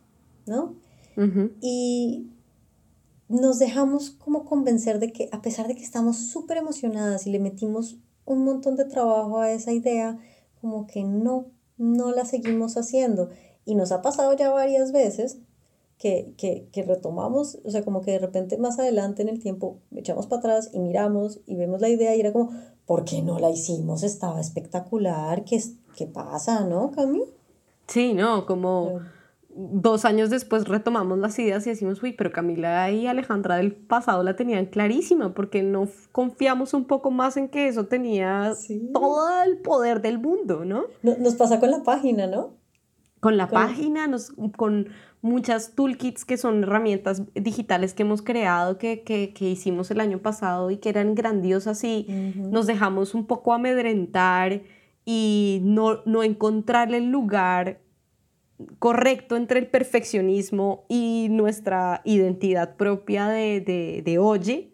¿no? 0.44 0.75
Y 1.61 2.27
nos 3.29 3.61
dejamos 3.61 4.11
como 4.11 4.44
convencer 4.44 4.98
de 4.98 5.12
que 5.12 5.29
a 5.31 5.40
pesar 5.40 5.68
de 5.68 5.77
que 5.77 5.85
estamos 5.85 6.16
súper 6.16 6.57
emocionadas 6.57 7.29
y 7.29 7.31
le 7.31 7.38
metimos 7.38 7.96
un 8.25 8.44
montón 8.44 8.75
de 8.75 8.87
trabajo 8.87 9.38
a 9.38 9.53
esa 9.53 9.70
idea, 9.70 10.18
como 10.61 10.88
que 10.88 11.05
no, 11.05 11.46
no 11.77 12.11
la 12.11 12.25
seguimos 12.25 12.77
haciendo. 12.77 13.31
Y 13.64 13.77
nos 13.77 13.92
ha 13.92 14.03
pasado 14.03 14.33
ya 14.33 14.51
varias 14.51 14.90
veces 14.90 15.38
que, 15.96 16.35
que, 16.37 16.66
que, 16.72 16.83
retomamos, 16.83 17.61
o 17.64 17.70
sea, 17.70 17.85
como 17.85 18.01
que 18.01 18.11
de 18.11 18.18
repente 18.18 18.59
más 18.59 18.81
adelante 18.81 19.22
en 19.22 19.29
el 19.29 19.38
tiempo 19.38 19.79
echamos 19.94 20.27
para 20.27 20.40
atrás 20.40 20.70
y 20.72 20.81
miramos 20.81 21.40
y 21.46 21.55
vemos 21.55 21.81
la 21.81 21.88
idea 21.88 22.16
y 22.16 22.20
era 22.20 22.33
como, 22.33 22.51
¿por 22.93 23.07
qué 23.07 23.23
no 23.23 23.39
la 23.39 23.49
hicimos? 23.49 24.03
Estaba 24.03 24.39
espectacular, 24.39 25.45
¿qué, 25.45 25.59
qué 25.97 26.05
pasa, 26.05 26.67
no, 26.67 26.91
Cami? 26.91 27.23
Sí, 27.87 28.13
no, 28.13 28.45
como 28.45 29.01
dos 29.49 30.05
años 30.05 30.29
después 30.29 30.69
retomamos 30.69 31.19
las 31.19 31.39
ideas 31.39 31.67
y 31.67 31.71
decimos, 31.71 32.03
uy, 32.03 32.13
pero 32.13 32.33
Camila 32.33 32.91
y 32.91 33.07
Alejandra 33.07 33.57
del 33.57 33.75
pasado 33.75 34.23
la 34.23 34.37
tenían 34.37 34.67
clarísima, 34.67 35.33
porque 35.33 35.63
no 35.63 35.89
confiamos 36.13 36.75
un 36.75 36.85
poco 36.85 37.11
más 37.11 37.39
en 37.39 37.49
que 37.49 37.67
eso 37.67 37.87
tenía 37.87 38.53
todo 38.93 39.43
el 39.43 39.57
poder 39.63 40.03
del 40.03 40.19
mundo, 40.19 40.67
¿no? 40.67 40.85
Nos 41.01 41.37
pasa 41.37 41.61
con 41.61 41.71
la 41.71 41.83
página, 41.83 42.27
¿no? 42.27 42.51
Con 43.23 43.37
la 43.37 43.47
página, 43.47 44.09
nos, 44.09 44.33
con 44.57 44.89
muchas 45.21 45.77
toolkits 45.77 46.25
que 46.25 46.37
son 46.37 46.65
herramientas 46.65 47.23
digitales 47.35 47.95
que 47.95 48.03
hemos 48.03 48.21
creado, 48.21 48.79
que, 48.79 49.05
que, 49.05 49.33
que 49.33 49.49
hicimos 49.49 49.93
el 49.93 50.01
año 50.01 50.19
pasado 50.19 50.73
y 50.73 50.79
que 50.79 50.89
eran 50.89 51.15
grandiosas 51.15 51.85
y 51.85 52.09
nos 52.37 52.67
dejamos 52.67 53.15
un 53.15 53.29
poco 53.29 53.55
amedrentar 53.55 54.63
y 55.05 55.61
no, 55.63 56.03
no 56.05 56.25
encontrar 56.25 56.93
el 56.93 57.13
lugar 57.13 57.81
correcto 58.81 59.37
entre 59.37 59.61
el 59.61 59.69
perfeccionismo 59.69 60.85
y 60.89 61.29
nuestra 61.31 62.03
identidad 62.05 62.75
propia 62.75 63.29
de, 63.29 63.61
de, 63.61 64.03
de 64.05 64.19
oye 64.19 64.73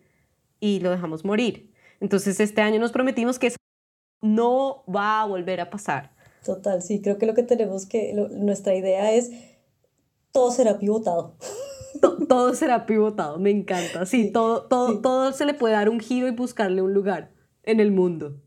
y 0.59 0.81
lo 0.81 0.91
dejamos 0.91 1.23
morir. 1.23 1.71
Entonces 2.01 2.41
este 2.41 2.63
año 2.63 2.81
nos 2.81 2.93
prometimos 2.93 3.39
que 3.39 3.49
eso 3.49 3.59
no 4.23 4.85
va 4.89 5.21
a 5.21 5.27
volver 5.27 5.61
a 5.61 5.69
pasar. 5.69 6.17
Total, 6.45 6.83
sí, 6.83 7.01
creo 7.01 7.19
que 7.19 7.27
lo 7.27 7.35
que 7.35 7.43
tenemos 7.43 7.87
que, 7.87 8.15
nuestra 8.15 8.75
idea 8.75 9.13
es 9.13 9.31
todo 10.33 10.51
será 10.51 10.79
pivotado. 10.79 11.35
todo 12.29 12.55
será 12.55 12.87
pivotado, 12.87 13.39
me 13.39 13.51
encanta. 13.51 14.07
Sí, 14.07 14.31
todo, 14.31 14.67
todo, 14.67 15.01
todo 15.01 15.33
se 15.33 15.45
le 15.45 15.55
puede 15.55 15.75
dar 15.75 15.89
un 15.89 16.01
giro 16.01 16.29
y 16.29 16.33
buscarle 16.33 16.83
un 16.83 16.95
lugar 16.95 17.33
en 17.65 17.81
el 17.81 17.93
mundo. 17.93 18.41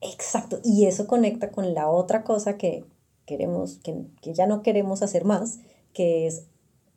Exacto, 0.00 0.60
y 0.62 0.86
eso 0.86 1.06
conecta 1.06 1.50
con 1.50 1.72
la 1.74 1.88
otra 1.88 2.24
cosa 2.24 2.58
que 2.58 2.84
queremos, 3.24 3.78
que, 3.78 4.06
que 4.20 4.34
ya 4.34 4.46
no 4.46 4.62
queremos 4.62 5.02
hacer 5.02 5.24
más, 5.24 5.60
que 5.94 6.26
es 6.26 6.46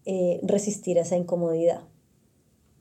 eh, 0.05 0.39
resistir 0.43 0.97
a 0.99 1.03
esa 1.03 1.15
incomodidad. 1.15 1.83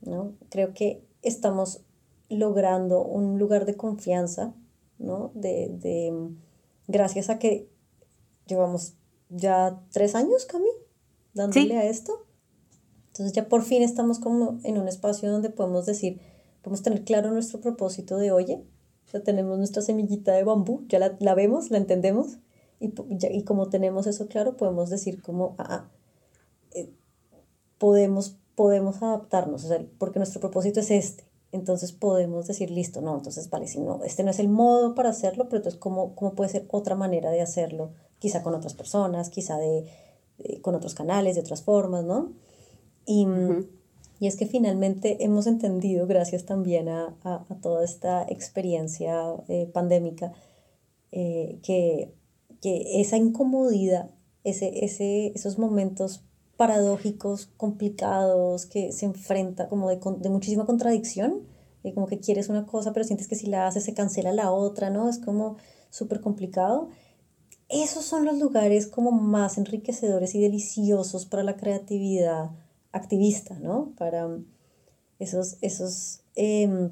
¿no? 0.01 0.33
Creo 0.49 0.73
que 0.73 1.03
estamos 1.21 1.81
logrando 2.29 3.03
un 3.03 3.39
lugar 3.39 3.65
de 3.65 3.75
confianza, 3.75 4.53
¿no? 4.97 5.31
De, 5.33 5.69
de 5.69 6.31
gracias 6.87 7.29
a 7.29 7.39
que 7.39 7.69
llevamos 8.47 8.93
ya 9.29 9.81
tres 9.91 10.15
años, 10.15 10.45
Cami, 10.45 10.69
dándole 11.33 11.77
a 11.77 11.85
esto. 11.85 12.25
Entonces 13.07 13.33
ya 13.33 13.49
por 13.49 13.63
fin 13.63 13.83
estamos 13.83 14.19
como 14.19 14.59
en 14.63 14.77
un 14.77 14.87
espacio 14.87 15.31
donde 15.31 15.49
podemos 15.49 15.85
decir, 15.85 16.21
podemos 16.61 16.81
tener 16.81 17.03
claro 17.03 17.31
nuestro 17.31 17.59
propósito 17.61 18.17
de 18.17 18.31
oye, 18.31 18.63
ya 19.11 19.21
tenemos 19.21 19.57
nuestra 19.57 19.81
semillita 19.81 20.33
de 20.33 20.43
bambú, 20.43 20.85
ya 20.87 20.99
la, 20.99 21.15
la 21.19 21.33
vemos, 21.33 21.71
la 21.71 21.77
entendemos, 21.77 22.37
y, 22.79 22.93
y, 23.09 23.43
como 23.43 23.69
tenemos 23.69 24.05
eso 24.05 24.27
claro, 24.27 24.55
podemos 24.55 24.89
decir 24.89 25.21
como, 25.21 25.55
ah, 25.57 25.67
ah 25.69 25.89
eh, 26.75 26.91
podemos, 27.79 28.37
podemos 28.55 29.01
adaptarnos, 29.01 29.65
o 29.65 29.67
sea, 29.67 29.83
porque 29.97 30.19
nuestro 30.19 30.39
propósito 30.39 30.79
es 30.79 30.91
este. 30.91 31.23
Entonces 31.51 31.91
podemos 31.93 32.47
decir, 32.47 32.69
listo, 32.71 33.01
no, 33.01 33.15
entonces 33.15 33.49
vale, 33.49 33.67
si 33.67 33.79
no, 33.79 34.03
este 34.03 34.23
no 34.23 34.31
es 34.31 34.39
el 34.39 34.49
modo 34.49 34.95
para 34.95 35.09
hacerlo, 35.09 35.45
pero 35.45 35.57
entonces, 35.57 35.79
¿cómo, 35.79 36.13
cómo 36.15 36.33
puede 36.33 36.49
ser 36.49 36.65
otra 36.69 36.95
manera 36.95 37.31
de 37.31 37.41
hacerlo? 37.41 37.91
Quizá 38.19 38.43
con 38.43 38.53
otras 38.53 38.73
personas, 38.73 39.29
quizá 39.29 39.57
de, 39.57 39.85
con 40.61 40.75
otros 40.75 40.93
canales, 40.93 41.35
de 41.35 41.41
otras 41.41 41.61
formas, 41.61 42.03
¿no? 42.03 42.33
Y, 43.05 43.25
y, 44.19 44.27
es 44.27 44.35
que 44.35 44.45
finalmente 44.45 45.23
hemos 45.23 45.47
entendido, 45.47 46.05
gracias 46.05 46.45
también 46.45 46.89
a, 46.89 47.15
a, 47.23 47.45
toda 47.61 47.85
esta 47.85 48.23
experiencia 48.23 49.23
eh, 49.47 49.69
pandémica, 49.71 50.33
eh, 51.11 51.59
que 51.63 52.11
que 52.61 53.01
esa 53.01 53.17
incomodidad, 53.17 54.09
ese, 54.43 54.85
ese, 54.85 55.27
esos 55.27 55.57
momentos 55.57 56.23
paradójicos, 56.57 57.49
complicados, 57.57 58.65
que 58.65 58.91
se 58.91 59.05
enfrenta 59.05 59.69
como 59.69 59.89
de, 59.89 59.99
de 60.19 60.29
muchísima 60.29 60.65
contradicción, 60.65 61.43
y 61.83 61.93
como 61.93 62.07
que 62.07 62.19
quieres 62.19 62.49
una 62.49 62.65
cosa, 62.65 62.91
pero 62.93 63.05
sientes 63.05 63.27
que 63.27 63.35
si 63.35 63.47
la 63.47 63.67
haces 63.67 63.85
se 63.85 63.93
cancela 63.93 64.33
la 64.33 64.51
otra, 64.51 64.89
¿no? 64.89 65.09
Es 65.09 65.19
como 65.19 65.57
súper 65.89 66.21
complicado. 66.21 66.89
Esos 67.69 68.05
son 68.05 68.25
los 68.25 68.37
lugares 68.37 68.87
como 68.87 69.11
más 69.11 69.57
enriquecedores 69.57 70.35
y 70.35 70.41
deliciosos 70.41 71.25
para 71.25 71.43
la 71.43 71.57
creatividad 71.57 72.51
activista, 72.91 73.57
¿no? 73.59 73.93
Para 73.97 74.27
esos, 75.19 75.57
esos, 75.61 76.21
em, 76.35 76.91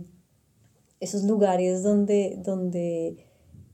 esos 1.00 1.24
lugares 1.24 1.84
donde, 1.84 2.40
donde 2.44 3.26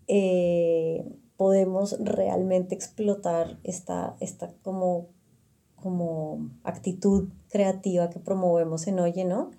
eh, 0.07 1.05
podemos 1.37 1.97
realmente 1.99 2.75
explotar 2.75 3.59
esta, 3.63 4.15
esta 4.19 4.53
como, 4.61 5.07
como 5.81 6.49
actitud 6.63 7.29
creativa 7.49 8.09
que 8.09 8.19
promovemos 8.19 8.87
en 8.87 8.99
Oye, 8.99 9.25
¿no? 9.25 9.51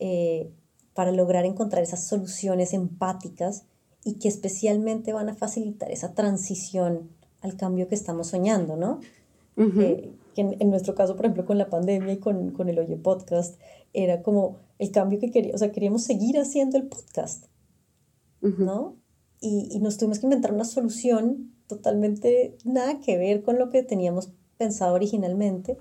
Eh, 0.00 0.50
para 0.94 1.12
lograr 1.12 1.44
encontrar 1.44 1.82
esas 1.82 2.06
soluciones 2.06 2.72
empáticas 2.72 3.64
y 4.04 4.14
que 4.14 4.28
especialmente 4.28 5.12
van 5.12 5.28
a 5.28 5.34
facilitar 5.34 5.92
esa 5.92 6.14
transición 6.14 7.10
al 7.40 7.56
cambio 7.56 7.88
que 7.88 7.94
estamos 7.94 8.28
soñando, 8.28 8.76
¿no? 8.76 9.00
Eh, 9.56 10.12
que 10.34 10.56
en, 10.58 10.70
nuestro 10.70 10.94
caso, 10.94 11.16
por 11.16 11.26
ejemplo, 11.26 11.44
con 11.44 11.58
la 11.58 11.68
pandemia 11.68 12.14
y 12.14 12.18
con, 12.18 12.52
con 12.52 12.68
el 12.68 12.78
Oye 12.78 12.96
Podcast, 12.96 13.60
era 13.92 14.22
como 14.22 14.58
el 14.78 14.90
cambio 14.90 15.18
que 15.18 15.30
queríamos, 15.30 15.56
o 15.56 15.64
sea, 15.64 15.72
queríamos 15.72 16.04
seguir 16.04 16.38
haciendo 16.38 16.78
el 16.78 16.86
podcast, 16.88 17.46
¿no? 18.40 18.96
Y, 19.40 19.68
y, 19.70 19.80
nos 19.80 19.98
tuvimos 19.98 20.18
que 20.18 20.26
inventar 20.26 20.52
una 20.52 20.64
solución 20.64 21.52
totalmente 21.66 22.56
nada 22.64 23.00
que 23.00 23.18
ver 23.18 23.42
con 23.42 23.58
lo 23.58 23.70
que 23.70 23.82
teníamos 23.82 24.32
pensado 24.58 24.94
originalmente 24.94 25.78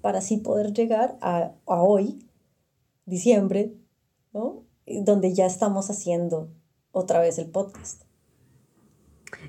para 0.00 0.18
así 0.18 0.36
poder 0.36 0.72
llegar 0.72 1.18
a, 1.20 1.52
hoy, 1.64 2.24
diciembre, 3.04 3.74
¿no? 4.32 4.64
Donde 4.86 5.34
ya 5.34 5.46
estamos 5.46 5.90
haciendo 5.90 6.50
otra 6.92 7.20
vez 7.20 7.38
el 7.38 7.50
podcast. 7.50 8.04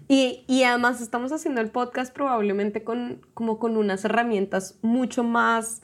Y, 0.07 0.43
y, 0.47 0.63
además 0.63 1.01
estamos 1.01 1.31
haciendo 1.31 1.61
el 1.61 1.69
podcast 1.71 2.13
probablemente 2.13 2.83
con, 2.83 3.21
como 3.33 3.59
con 3.59 3.77
unas 3.77 4.03
herramientas 4.03 4.77
mucho 4.81 5.23
más 5.23 5.81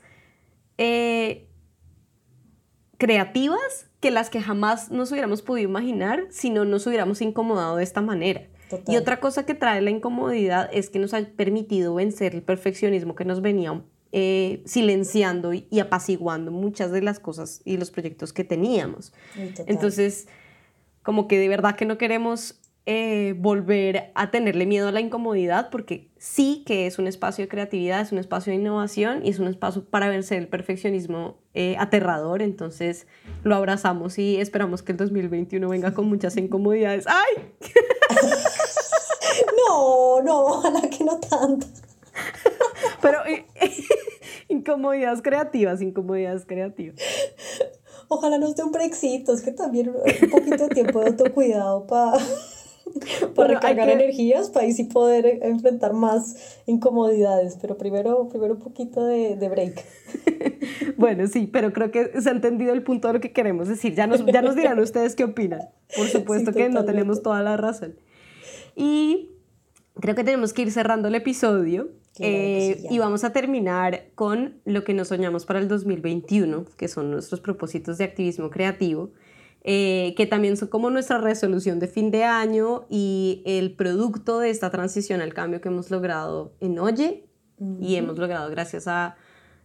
eh, 0.77 1.47
creativas 2.97 3.89
que 3.99 4.11
las 4.11 4.29
que 4.29 4.41
jamás 4.41 4.91
nos 4.91 5.11
hubiéramos 5.11 5.41
podido 5.41 5.69
imaginar 5.69 6.27
si 6.29 6.49
no 6.49 6.65
nos 6.65 6.85
hubiéramos 6.87 7.21
incomodado 7.21 7.77
de 7.77 7.83
esta 7.83 8.01
manera. 8.01 8.47
Y 8.87 8.97
otra 8.97 9.19
cosa 9.19 9.45
que 9.45 9.53
trae 9.53 9.81
la 9.81 9.91
incomodidad 9.91 10.69
es 10.71 10.89
que 10.89 10.99
nos 10.99 11.13
ha 11.13 11.21
permitido 11.35 11.95
vencer 11.95 12.35
el 12.35 12.41
perfeccionismo 12.41 13.15
que 13.15 13.25
nos 13.25 13.41
venía 13.41 13.81
eh, 14.11 14.61
silenciando 14.65 15.53
y, 15.53 15.67
apaciguando 15.79 16.51
muchas 16.51 16.91
de 16.91 17.01
las 17.01 17.19
cosas 17.19 17.61
y 17.65 17.77
los 17.77 17.91
proyectos 17.91 18.33
que 18.33 18.43
teníamos. 18.43 19.13
Entonces, 19.67 20.27
como 21.03 21.27
que 21.27 21.37
de 21.37 21.49
verdad 21.49 21.75
que 21.75 21.85
no 21.85 21.97
queremos 21.97 22.59
eh, 22.87 23.33
volver 23.37 24.11
a 24.13 24.29
tenerle 24.29 24.67
miedo 24.67 24.89
a 24.89 24.91
la 24.91 24.99
incomodidad, 24.99 25.71
porque 25.71 26.11
sí 26.19 26.63
que 26.67 26.85
es 26.85 26.99
un 26.99 27.07
espacio 27.07 27.43
de 27.43 27.47
creatividad, 27.47 27.99
es 27.99 28.11
un 28.11 28.19
espacio 28.19 28.51
de 28.51 28.59
innovación 28.59 29.25
y 29.25 29.31
es 29.31 29.39
un 29.39 29.47
espacio 29.47 29.83
para 29.85 30.07
vencer 30.07 30.37
el 30.37 30.47
perfeccionismo 30.47 31.39
eh, 31.55 31.75
aterrador. 31.79 32.43
Entonces 32.43 33.07
lo 33.43 33.55
abrazamos 33.55 34.19
y 34.19 34.39
esperamos 34.39 34.83
que 34.83 34.91
el 34.91 34.99
2021 34.99 35.67
venga 35.67 35.95
con 35.95 36.05
muchas 36.05 36.37
incomodidades. 36.37 37.05
¡Ay! 37.07 37.55
no, 39.67 40.21
no, 40.21 40.41
ojalá 40.41 40.81
que 40.81 41.03
no 41.03 41.19
tanto. 41.19 41.65
Pero 43.01 43.17
incomodidades 44.47 45.23
creativas, 45.23 45.81
incomodidades 45.81 46.45
creativas. 46.45 46.99
Ojalá 48.09 48.37
nos 48.37 48.55
dé 48.55 48.63
un 48.63 48.71
brexit, 48.71 49.27
es 49.29 49.41
que 49.41 49.51
también 49.51 49.89
un 49.89 50.29
poquito 50.29 50.67
de 50.67 50.69
tiempo 50.69 50.99
de 50.99 51.07
autocuidado 51.07 51.87
para 51.87 52.19
para 53.35 53.55
recargar 53.55 53.89
energías, 53.89 54.49
para 54.49 54.67
así 54.67 54.85
poder 54.85 55.39
enfrentar 55.41 55.93
más 55.93 56.59
incomodidades. 56.65 57.57
Pero 57.61 57.77
primero, 57.77 58.29
primero 58.29 58.53
un 58.55 58.59
poquito 58.59 59.03
de, 59.05 59.35
de 59.35 59.49
break. 59.49 59.85
bueno, 60.97 61.27
sí, 61.27 61.47
pero 61.47 61.73
creo 61.73 61.91
que 61.91 62.21
se 62.21 62.29
ha 62.29 62.31
entendido 62.31 62.73
el 62.73 62.83
punto 62.83 63.07
de 63.07 63.15
lo 63.15 63.21
que 63.21 63.31
queremos 63.31 63.67
decir. 63.67 63.95
Ya 63.95 64.07
nos, 64.07 64.25
ya 64.25 64.41
nos 64.41 64.55
dirán 64.55 64.79
ustedes 64.85 65.15
qué 65.15 65.23
opinan. 65.23 65.61
Por 65.95 66.07
supuesto 66.07 66.51
que 66.51 66.69
no 66.69 66.85
tenemos 66.85 67.21
toda 67.21 67.41
la 67.41 67.57
razón. 67.57 67.95
Y 68.75 69.31
creo 69.99 70.15
que 70.15 70.23
tenemos 70.23 70.53
que 70.53 70.63
ir 70.63 70.71
cerrando 70.71 71.07
el 71.07 71.15
episodio. 71.15 71.89
Eh, 72.17 72.87
y 72.89 72.97
vamos 72.97 73.25
a 73.25 73.33
terminar 73.33 74.05
con 74.15 74.61
lo 74.63 74.85
que 74.85 74.93
nos 74.93 75.09
soñamos 75.09 75.45
para 75.45 75.59
el 75.59 75.67
2021, 75.67 76.63
que 76.77 76.87
son 76.87 77.11
nuestros 77.11 77.41
propósitos 77.41 77.97
de 77.97 78.05
activismo 78.05 78.49
creativo. 78.49 79.11
Eh, 79.67 80.13
que 80.15 80.27
también 80.27 80.57
son 80.57 80.67
como 80.67 80.91
nuestra 80.91 81.17
resolución 81.17 81.79
de 81.79 81.87
fin 81.87 82.11
de 82.11 82.23
año 82.23 82.85
y 82.87 83.41
el 83.47 83.75
producto 83.75 84.37
de 84.37 84.51
esta 84.51 84.69
transición 84.69 85.21
al 85.21 85.33
cambio 85.33 85.59
que 85.59 85.69
hemos 85.69 85.89
logrado 85.89 86.53
en 86.59 86.77
Oye 86.77 87.25
y 87.81 87.95
hemos 87.95 88.19
logrado 88.19 88.47
gracias 88.51 88.87
a 88.87 89.15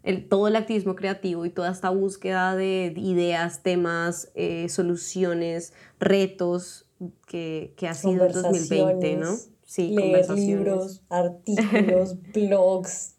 el, 0.03 0.27
todo 0.27 0.49
el 0.49 0.57
activismo 0.57 0.97
creativo 0.97 1.45
y 1.45 1.51
toda 1.51 1.71
esta 1.71 1.91
búsqueda 1.91 2.57
de 2.57 2.95
ideas, 2.97 3.63
temas, 3.63 4.31
eh, 4.35 4.71
soluciones, 4.71 5.75
retos 5.99 6.87
que, 7.27 7.75
que 7.77 7.87
ha 7.87 7.93
sido 7.93 8.25
el 8.25 8.33
2020, 8.33 9.17
¿no? 9.17 9.37
Sí, 9.67 9.91
leer 9.91 10.31
libros, 10.31 11.03
artículos, 11.11 12.17
blogs, 12.33 13.17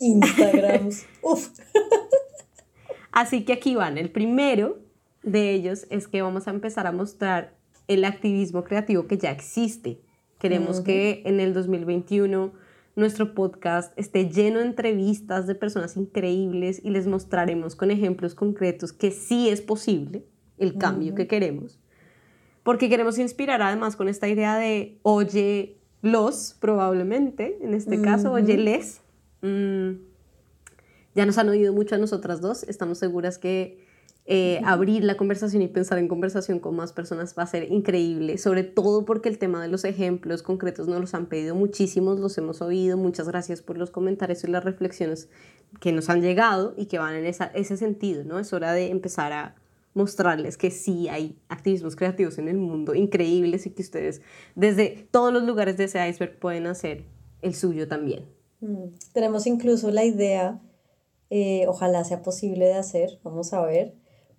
Instagrams. 0.00 1.04
Uf. 1.22 1.50
Así 3.12 3.44
que 3.44 3.52
aquí 3.52 3.74
van. 3.74 3.98
El 3.98 4.10
primero 4.10 4.83
de 5.24 5.52
ellos 5.52 5.86
es 5.90 6.06
que 6.06 6.22
vamos 6.22 6.46
a 6.46 6.50
empezar 6.50 6.86
a 6.86 6.92
mostrar 6.92 7.56
el 7.88 8.04
activismo 8.04 8.64
creativo 8.64 9.06
que 9.06 9.18
ya 9.18 9.30
existe. 9.30 10.00
Queremos 10.38 10.80
que 10.80 11.22
en 11.24 11.40
el 11.40 11.54
2021 11.54 12.52
nuestro 12.96 13.34
podcast 13.34 13.98
esté 13.98 14.28
lleno 14.28 14.58
de 14.58 14.66
entrevistas 14.66 15.46
de 15.46 15.54
personas 15.54 15.96
increíbles 15.96 16.80
y 16.84 16.90
les 16.90 17.06
mostraremos 17.06 17.74
con 17.76 17.90
ejemplos 17.90 18.34
concretos 18.34 18.92
que 18.92 19.10
sí 19.10 19.48
es 19.48 19.60
posible 19.60 20.24
el 20.58 20.76
cambio 20.76 21.14
que 21.14 21.26
queremos. 21.26 21.80
Porque 22.62 22.88
queremos 22.88 23.18
inspirar 23.18 23.62
además 23.62 23.96
con 23.96 24.08
esta 24.08 24.28
idea 24.28 24.56
de 24.56 24.98
oye 25.02 25.78
los, 26.02 26.56
probablemente, 26.60 27.58
en 27.62 27.74
este 27.74 28.00
caso, 28.00 28.32
oye 28.32 28.56
les. 28.56 29.00
Mm, 29.42 29.92
ya 31.14 31.26
nos 31.26 31.38
han 31.38 31.48
oído 31.48 31.72
mucho 31.72 31.94
a 31.94 31.98
nosotras 31.98 32.40
dos, 32.40 32.64
estamos 32.64 32.98
seguras 32.98 33.38
que 33.38 33.83
eh, 34.26 34.62
abrir 34.64 35.04
la 35.04 35.18
conversación 35.18 35.60
y 35.60 35.68
pensar 35.68 35.98
en 35.98 36.08
conversación 36.08 36.58
con 36.58 36.74
más 36.74 36.94
personas 36.94 37.34
va 37.38 37.42
a 37.42 37.46
ser 37.46 37.70
increíble, 37.70 38.38
sobre 38.38 38.64
todo 38.64 39.04
porque 39.04 39.28
el 39.28 39.36
tema 39.36 39.60
de 39.60 39.68
los 39.68 39.84
ejemplos 39.84 40.42
concretos 40.42 40.88
nos 40.88 40.98
los 40.98 41.12
han 41.12 41.26
pedido 41.26 41.54
muchísimos, 41.54 42.18
los 42.18 42.38
hemos 42.38 42.62
oído, 42.62 42.96
muchas 42.96 43.28
gracias 43.28 43.60
por 43.60 43.76
los 43.76 43.90
comentarios 43.90 44.42
y 44.44 44.46
las 44.46 44.64
reflexiones 44.64 45.28
que 45.78 45.92
nos 45.92 46.08
han 46.08 46.22
llegado 46.22 46.72
y 46.78 46.86
que 46.86 46.98
van 46.98 47.14
en 47.14 47.26
esa, 47.26 47.46
ese 47.46 47.76
sentido, 47.76 48.24
¿no? 48.24 48.38
Es 48.38 48.54
hora 48.54 48.72
de 48.72 48.90
empezar 48.90 49.34
a 49.34 49.56
mostrarles 49.92 50.56
que 50.56 50.70
sí 50.70 51.08
hay 51.08 51.38
activismos 51.48 51.94
creativos 51.94 52.38
en 52.38 52.48
el 52.48 52.56
mundo 52.56 52.94
increíbles 52.94 53.66
y 53.66 53.70
que 53.70 53.82
ustedes 53.82 54.22
desde 54.54 55.06
todos 55.10 55.32
los 55.32 55.42
lugares 55.42 55.76
de 55.76 55.84
ese 55.84 56.08
iceberg 56.08 56.38
pueden 56.38 56.66
hacer 56.66 57.04
el 57.42 57.54
suyo 57.54 57.88
también. 57.88 58.24
Mm, 58.60 58.86
tenemos 59.12 59.46
incluso 59.46 59.90
la 59.90 60.04
idea, 60.04 60.62
eh, 61.28 61.66
ojalá 61.68 62.04
sea 62.04 62.22
posible 62.22 62.64
de 62.64 62.74
hacer, 62.74 63.20
vamos 63.22 63.52
a 63.52 63.60
ver, 63.60 63.94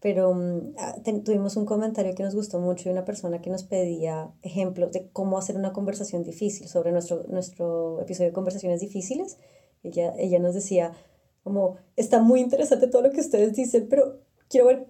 pero 0.06 0.36
mm, 0.36 0.76
ah, 0.78 0.96
tuvimos 1.24 1.58
un 1.58 1.66
comentario 1.66 2.14
que 2.14 2.22
nos 2.22 2.36
gustó 2.36 2.60
mucho 2.60 2.84
de 2.84 2.92
una 2.92 3.06
persona 3.06 3.42
que 3.42 3.50
nos 3.50 3.64
pedía 3.64 4.32
ejemplos 4.44 4.92
de 4.92 5.10
cómo 5.10 5.40
hacer 5.40 5.58
una 5.58 5.74
conversación 5.74 6.22
difícil 6.22 6.68
sobre 6.68 6.92
nuestro, 6.92 7.24
nuestro 7.28 8.00
episodio 8.00 8.30
de 8.30 8.34
conversaciones 8.34 8.82
difíciles. 8.82 9.40
Ella, 9.82 10.14
ella 10.20 10.38
nos 10.38 10.54
decía 10.54 10.94
como, 11.42 11.78
está 11.96 12.22
muy 12.22 12.40
interesante 12.40 12.86
todo 12.86 13.02
lo 13.02 13.10
que 13.10 13.20
ustedes 13.20 13.56
dicen, 13.56 13.88
pero 13.90 14.20
quiero 14.48 14.68
ver 14.68 14.86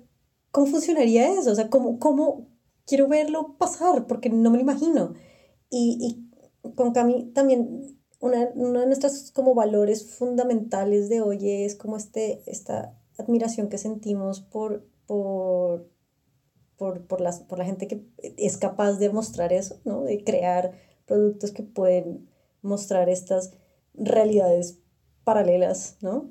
cómo 0.52 0.68
funcionaría 0.68 1.32
eso, 1.32 1.52
o 1.52 1.56
sea, 1.56 1.70
cómo, 1.70 1.98
cómo 1.98 2.50
quiero 2.86 3.08
verlo 3.08 3.56
pasar, 3.58 4.08
porque 4.08 4.30
no 4.30 4.52
me 4.52 4.58
lo 4.58 4.64
imagino. 4.64 5.14
Y, 5.70 5.98
y 6.62 6.72
con 6.74 6.92
Cami 6.92 7.32
también 7.32 8.02
una, 8.20 8.50
uno 8.54 8.82
de 8.82 8.88
nuestros 8.88 9.32
como 9.32 9.56
valores 9.56 10.14
fundamentales 10.18 11.08
de 11.08 11.22
hoy 11.22 11.50
es 11.50 11.78
como 11.78 11.96
este, 11.96 12.44
esta 12.48 13.00
admiración 13.18 13.70
que 13.70 13.78
sentimos 13.78 14.42
por 14.42 14.94
por, 15.08 15.90
por, 16.78 17.06
por, 17.08 17.22
las, 17.22 17.40
por 17.42 17.58
la 17.58 17.66
gente 17.66 17.88
que 17.88 18.06
es 18.38 18.58
capaz 18.58 18.94
de 18.94 19.10
mostrar 19.10 19.54
eso, 19.54 19.80
¿no? 19.86 20.04
de 20.04 20.24
crear 20.24 20.74
productos 21.06 21.52
que 21.52 21.64
pueden 21.64 22.30
mostrar 22.62 23.10
estas 23.10 23.52
realidades 23.94 24.80
paralelas, 25.24 25.98
¿no? 26.02 26.30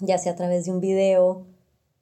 ya 0.00 0.18
sea 0.18 0.32
a 0.32 0.36
través 0.36 0.64
de 0.64 0.72
un 0.72 0.80
video, 0.80 1.46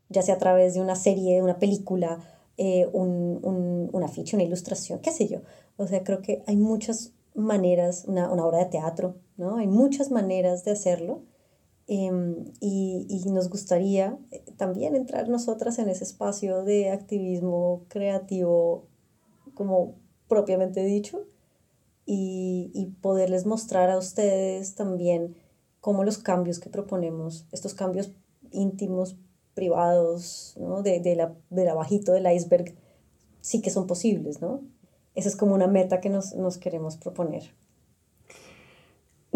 ya 0.09 0.23
sea 0.23 0.37
a 0.37 0.38
través 0.38 0.75
de 0.75 0.81
una 0.81 0.97
serie, 0.97 1.42
una 1.42 1.59
película, 1.59 2.21
eh, 2.57 2.88
un, 2.92 3.40
un, 3.42 3.90
una 3.92 4.09
ficha, 4.09 4.37
una 4.37 4.45
ilustración, 4.45 5.01
qué 5.01 5.11
sé 5.11 5.29
yo. 5.29 5.40
O 5.77 5.87
sea, 5.87 6.05
creo 6.05 6.23
que 6.23 6.42
hay 6.47 6.57
muchas 6.57 7.12
maneras, 7.35 8.05
una, 8.07 8.31
una 8.31 8.47
obra 8.47 8.59
de 8.59 8.66
teatro, 8.66 9.16
¿no? 9.37 9.57
Hay 9.57 9.66
muchas 9.66 10.11
maneras 10.11 10.64
de 10.64 10.71
hacerlo 10.71 11.23
Em, 11.88 12.53
y, 12.61 13.07
y, 13.09 13.31
nos 13.31 13.49
gustaría 13.49 14.18
eh, 14.33 14.44
también 14.57 14.96
entrar 14.96 15.29
nosotras 15.29 15.79
en 15.79 15.88
ese 15.88 16.03
espacio 16.03 16.64
de 16.64 16.90
activismo 16.90 17.85
creativo, 17.88 18.88
como 19.55 19.94
propiamente 20.27 20.83
dicho, 20.85 21.29
y, 22.05 22.70
y 22.75 22.87
poderles 22.87 23.46
mostrar 23.46 23.90
a 23.90 23.99
ustedes 23.99 24.75
también 24.75 25.37
cómo 25.81 26.03
los 26.03 26.18
cambios 26.18 26.59
que 26.59 26.70
proponemos, 26.70 27.46
estos 27.53 27.75
cambios 27.75 28.11
íntimos, 28.51 29.16
privados, 29.55 30.55
¿no? 30.59 30.83
de, 30.83 31.01
de, 31.01 31.16
la, 31.16 31.35
del 31.51 31.68
abajito 31.68 32.12
del 32.12 32.31
iceberg, 32.31 32.75
sí 33.40 33.62
que 33.62 33.70
son 33.70 33.87
posibles, 33.87 34.40
¿no? 34.40 34.61
Esa 35.14 35.31
es 35.31 35.37
como 35.37 35.55
una 35.55 35.66
meta 35.66 36.01
que 36.01 36.11
nos, 36.11 36.35
nos 36.35 36.59
queremos 36.59 36.99
proponer. 36.99 37.55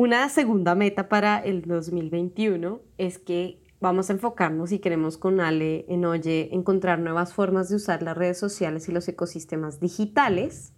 Una 0.00 0.30
segunda 0.30 0.74
meta 0.74 1.10
para 1.10 1.36
el 1.36 1.60
2021 1.60 2.80
es 2.96 3.18
que 3.18 3.60
vamos 3.80 4.08
a 4.08 4.14
enfocarnos 4.14 4.72
y 4.72 4.78
queremos 4.78 5.18
con 5.18 5.42
Ale 5.42 5.84
en 5.90 6.06
Oye 6.06 6.48
encontrar 6.52 7.00
nuevas 7.00 7.34
formas 7.34 7.68
de 7.68 7.76
usar 7.76 8.02
las 8.02 8.16
redes 8.16 8.38
sociales 8.38 8.88
y 8.88 8.92
los 8.92 9.06
ecosistemas 9.08 9.78
digitales 9.78 10.72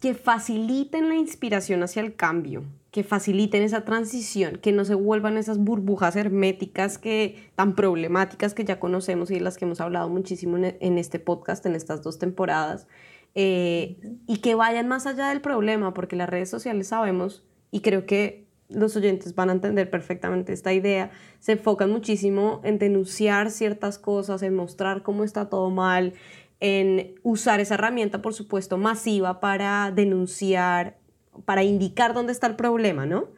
que 0.00 0.14
faciliten 0.14 1.08
la 1.08 1.14
inspiración 1.14 1.84
hacia 1.84 2.02
el 2.02 2.16
cambio, 2.16 2.64
que 2.90 3.04
faciliten 3.04 3.62
esa 3.62 3.84
transición, 3.84 4.56
que 4.56 4.72
no 4.72 4.84
se 4.84 4.94
vuelvan 4.94 5.36
esas 5.36 5.58
burbujas 5.58 6.16
herméticas 6.16 6.98
que 6.98 7.52
tan 7.54 7.76
problemáticas 7.76 8.54
que 8.54 8.64
ya 8.64 8.80
conocemos 8.80 9.30
y 9.30 9.34
de 9.34 9.42
las 9.42 9.56
que 9.56 9.66
hemos 9.66 9.80
hablado 9.80 10.08
muchísimo 10.08 10.56
en, 10.56 10.98
este 10.98 11.20
podcast, 11.20 11.64
en 11.64 11.76
estas 11.76 12.02
dos 12.02 12.18
temporadas, 12.18 12.88
eh, 13.36 14.00
y 14.26 14.38
que 14.38 14.56
vayan 14.56 14.88
más 14.88 15.06
allá 15.06 15.28
del 15.28 15.40
problema, 15.40 15.94
porque 15.94 16.16
las 16.16 16.28
redes 16.28 16.50
sociales 16.50 16.88
sabemos, 16.88 17.44
y 17.70 17.80
creo 17.80 18.06
que 18.06 18.50
los 18.70 18.96
oyentes 18.96 19.34
van 19.34 19.50
a 19.50 19.52
entender 19.52 19.90
perfectamente 19.90 20.52
esta 20.52 20.72
idea, 20.72 21.10
se 21.40 21.52
enfocan 21.52 21.90
muchísimo 21.90 22.60
en 22.64 22.78
denunciar 22.78 23.50
ciertas 23.50 23.98
cosas, 23.98 24.42
en 24.42 24.54
mostrar 24.54 25.02
cómo 25.02 25.24
está 25.24 25.48
todo 25.48 25.70
mal, 25.70 26.14
en 26.60 27.14
usar 27.22 27.60
esa 27.60 27.74
herramienta, 27.74 28.22
por 28.22 28.34
supuesto, 28.34 28.78
masiva 28.78 29.40
para 29.40 29.90
denunciar, 29.90 30.98
para 31.44 31.62
indicar 31.64 32.14
dónde 32.14 32.32
está 32.32 32.46
el 32.46 32.56
problema, 32.56 33.06
¿no? 33.06 33.28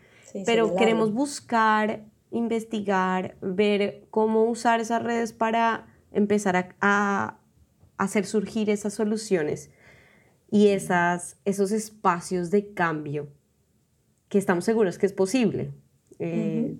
Pero 0.46 0.74
queremos 0.76 1.12
buscar, 1.12 2.04
investigar, 2.30 3.36
ver 3.42 4.06
cómo 4.10 4.44
usar 4.44 4.80
esas 4.80 5.02
redes 5.02 5.32
para 5.32 5.86
empezar 6.10 6.56
a, 6.56 6.68
a 6.80 7.38
hacer 7.98 8.24
surgir 8.24 8.70
esas 8.70 8.94
soluciones 8.94 9.70
y 10.50 10.68
esas, 10.68 11.38
esos 11.44 11.70
espacios 11.70 12.50
de 12.50 12.72
cambio 12.72 13.28
que 14.32 14.38
estamos 14.38 14.64
seguros 14.64 14.96
que 14.96 15.04
es 15.04 15.12
posible. 15.12 15.74
Eh, 16.18 16.78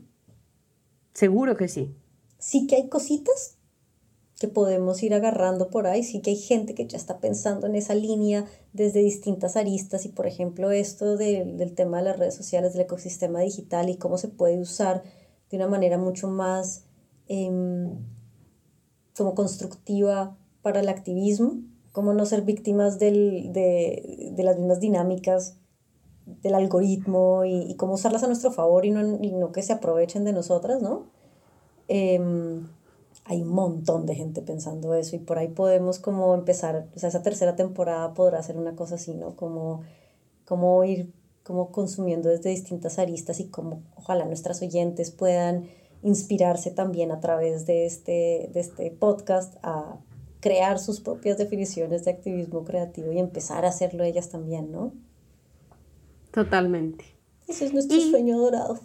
seguro 1.13 1.55
que 1.55 1.69
sí. 1.69 1.95
Sí 2.39 2.67
que 2.67 2.77
hay 2.77 2.89
cositas 2.89 3.59
que 4.41 4.49
podemos 4.49 5.03
ir 5.03 5.13
agarrando 5.13 5.69
por 5.69 5.87
ahí, 5.87 6.03
sí 6.03 6.23
que 6.23 6.31
hay 6.31 6.37
gente 6.37 6.75
que 6.75 6.87
ya 6.87 6.97
está 6.97 7.21
pensando 7.21 7.67
en 7.67 7.75
esa 7.75 7.95
línea 7.95 8.47
desde 8.73 9.01
distintas 9.01 9.57
aristas 9.57 10.07
y 10.07 10.09
por 10.09 10.27
ejemplo 10.27 10.71
esto 10.71 11.19
del 11.19 11.75
tema 11.75 11.99
de 11.99 12.05
las 12.05 12.19
redes 12.19 12.35
sociales, 12.35 12.73
del 12.73 12.87
ecosistema 12.87 13.41
digital 13.41 13.91
y 13.91 13.99
cómo 13.99 14.17
se 14.17 14.29
puede 14.29 14.59
usar 14.59 15.03
de 15.51 15.59
una 15.59 15.69
manera 15.69 15.99
mucho 15.99 16.29
más 16.29 16.87
em, 17.29 17.99
como 19.15 19.35
constructiva 19.35 20.39
para 20.63 20.81
el 20.81 20.89
activismo, 20.89 21.61
cómo 21.93 22.15
no 22.15 22.25
ser 22.25 22.41
víctimas 22.41 22.99
del, 22.99 23.53
de, 23.53 24.31
de 24.33 24.43
las 24.43 24.57
mismas 24.57 24.81
dinámicas 24.81 25.59
del 26.43 26.55
algoritmo 26.55 27.45
y, 27.45 27.75
cómo 27.77 27.95
usarlas 27.95 28.23
a 28.23 28.27
nuestro 28.27 28.53
favor 28.53 28.85
y 28.87 28.91
no, 28.91 29.03
no 29.03 29.53
que 29.53 29.63
se 29.63 29.73
aprovechen 29.73 30.25
de 30.25 30.33
nosotras, 30.33 30.81
¿no? 30.83 31.07
Em, 31.89 32.69
hay 33.25 33.43
un 33.43 33.49
montón 33.49 34.07
de 34.07 34.15
gente 34.15 34.43
pensando 34.43 34.95
eso 34.95 35.17
y 35.17 35.19
por 35.19 35.39
ahí 35.39 35.49
podemos 35.49 35.99
como 35.99 36.35
empezar, 36.35 36.89
o 36.95 36.99
sea, 36.99 37.09
esa 37.09 37.23
tercera 37.23 37.57
temporada 37.57 38.15
podrá 38.15 38.43
ser 38.43 38.57
una 38.57 38.75
cosa 38.75 38.97
así, 38.97 39.15
¿no? 39.15 39.37
Como, 39.37 39.83
como 40.45 40.85
ir 40.85 41.13
como 41.45 41.73
consumiendo 41.73 42.29
desde 42.29 42.51
distintas 42.51 42.99
aristas 42.99 43.41
y 43.41 43.49
como 43.49 43.83
ojalá 43.97 44.25
nuestras 44.27 44.63
oyentes 44.63 45.11
puedan 45.11 45.69
inspirarse 46.03 46.71
también 46.71 47.11
a 47.13 47.21
través 47.21 47.67
de 47.67 47.87
este, 47.87 48.51
de 48.53 48.61
este 48.61 48.91
podcast 48.91 49.57
a 49.63 49.99
crear 50.41 50.79
sus 50.79 51.01
propias 51.01 51.39
definiciones 51.39 52.05
de 52.05 52.11
activismo 52.11 52.65
creativo 52.65 53.13
y 53.13 53.19
empezar 53.19 53.65
a 53.65 53.69
hacerlo 53.69 54.03
ellas 54.03 54.29
también, 54.29 54.73
¿no? 54.73 54.93
Totalmente. 56.33 57.05
Ese 57.47 57.67
es 57.67 57.73
nuestro 57.73 58.01
sueño 58.01 58.39
dorado. 58.39 58.81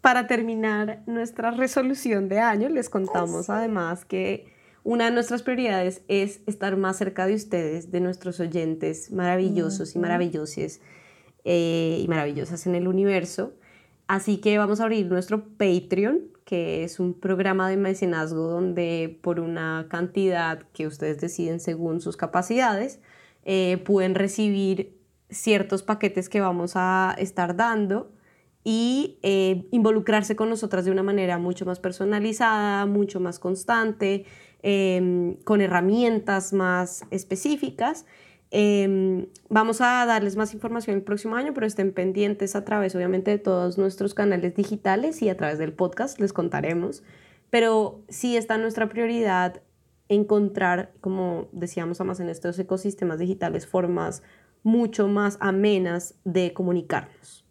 Para 0.00 0.26
terminar 0.26 1.02
nuestra 1.06 1.50
resolución 1.50 2.28
de 2.28 2.38
año, 2.38 2.68
les 2.68 2.88
contamos 2.88 3.50
además 3.50 4.04
que 4.04 4.46
una 4.84 5.06
de 5.06 5.10
nuestras 5.10 5.42
prioridades 5.42 6.02
es 6.08 6.40
estar 6.46 6.76
más 6.76 6.96
cerca 6.96 7.26
de 7.26 7.34
ustedes, 7.34 7.90
de 7.90 8.00
nuestros 8.00 8.38
oyentes 8.40 9.10
maravillosos 9.10 9.96
y 9.96 9.98
maravillosas 9.98 10.80
eh, 11.44 12.00
y 12.02 12.08
maravillosas 12.08 12.66
en 12.66 12.74
el 12.74 12.86
universo. 12.86 13.54
Así 14.06 14.38
que 14.38 14.56
vamos 14.56 14.80
a 14.80 14.84
abrir 14.84 15.06
nuestro 15.06 15.44
Patreon, 15.44 16.20
que 16.44 16.84
es 16.84 17.00
un 17.00 17.12
programa 17.12 17.68
de 17.68 17.76
mecenazgo 17.76 18.48
donde 18.48 19.18
por 19.22 19.40
una 19.40 19.86
cantidad 19.90 20.62
que 20.72 20.86
ustedes 20.86 21.20
deciden 21.20 21.60
según 21.60 22.00
sus 22.00 22.16
capacidades, 22.16 23.00
eh, 23.44 23.78
pueden 23.84 24.14
recibir 24.14 24.97
ciertos 25.30 25.82
paquetes 25.82 26.28
que 26.28 26.40
vamos 26.40 26.72
a 26.74 27.14
estar 27.18 27.56
dando 27.56 28.12
y 28.64 29.18
eh, 29.22 29.66
involucrarse 29.70 30.36
con 30.36 30.48
nosotras 30.50 30.84
de 30.84 30.90
una 30.90 31.02
manera 31.02 31.38
mucho 31.38 31.64
más 31.64 31.80
personalizada, 31.80 32.86
mucho 32.86 33.20
más 33.20 33.38
constante, 33.38 34.24
em, 34.62 35.36
con 35.44 35.60
herramientas 35.60 36.52
más 36.52 37.04
específicas. 37.10 38.04
Em, 38.50 39.26
vamos 39.48 39.80
a 39.80 40.04
darles 40.06 40.36
más 40.36 40.54
información 40.54 40.96
el 40.96 41.02
próximo 41.02 41.36
año, 41.36 41.52
pero 41.54 41.66
estén 41.66 41.92
pendientes 41.92 42.56
a 42.56 42.64
través, 42.64 42.94
obviamente, 42.94 43.30
de 43.30 43.38
todos 43.38 43.78
nuestros 43.78 44.14
canales 44.14 44.54
digitales 44.54 45.22
y 45.22 45.28
a 45.28 45.36
través 45.36 45.58
del 45.58 45.72
podcast 45.72 46.18
les 46.18 46.32
contaremos. 46.32 47.02
Pero 47.50 48.02
sí 48.08 48.36
está 48.36 48.58
nuestra 48.58 48.88
prioridad 48.88 49.62
encontrar, 50.08 50.92
como 51.00 51.48
decíamos 51.52 52.00
además 52.00 52.20
en 52.20 52.30
estos 52.30 52.58
ecosistemas 52.58 53.18
digitales, 53.18 53.66
formas 53.66 54.22
mucho 54.68 55.08
más 55.08 55.38
amenas 55.40 56.14
de 56.24 56.52
comunicarnos 56.52 57.46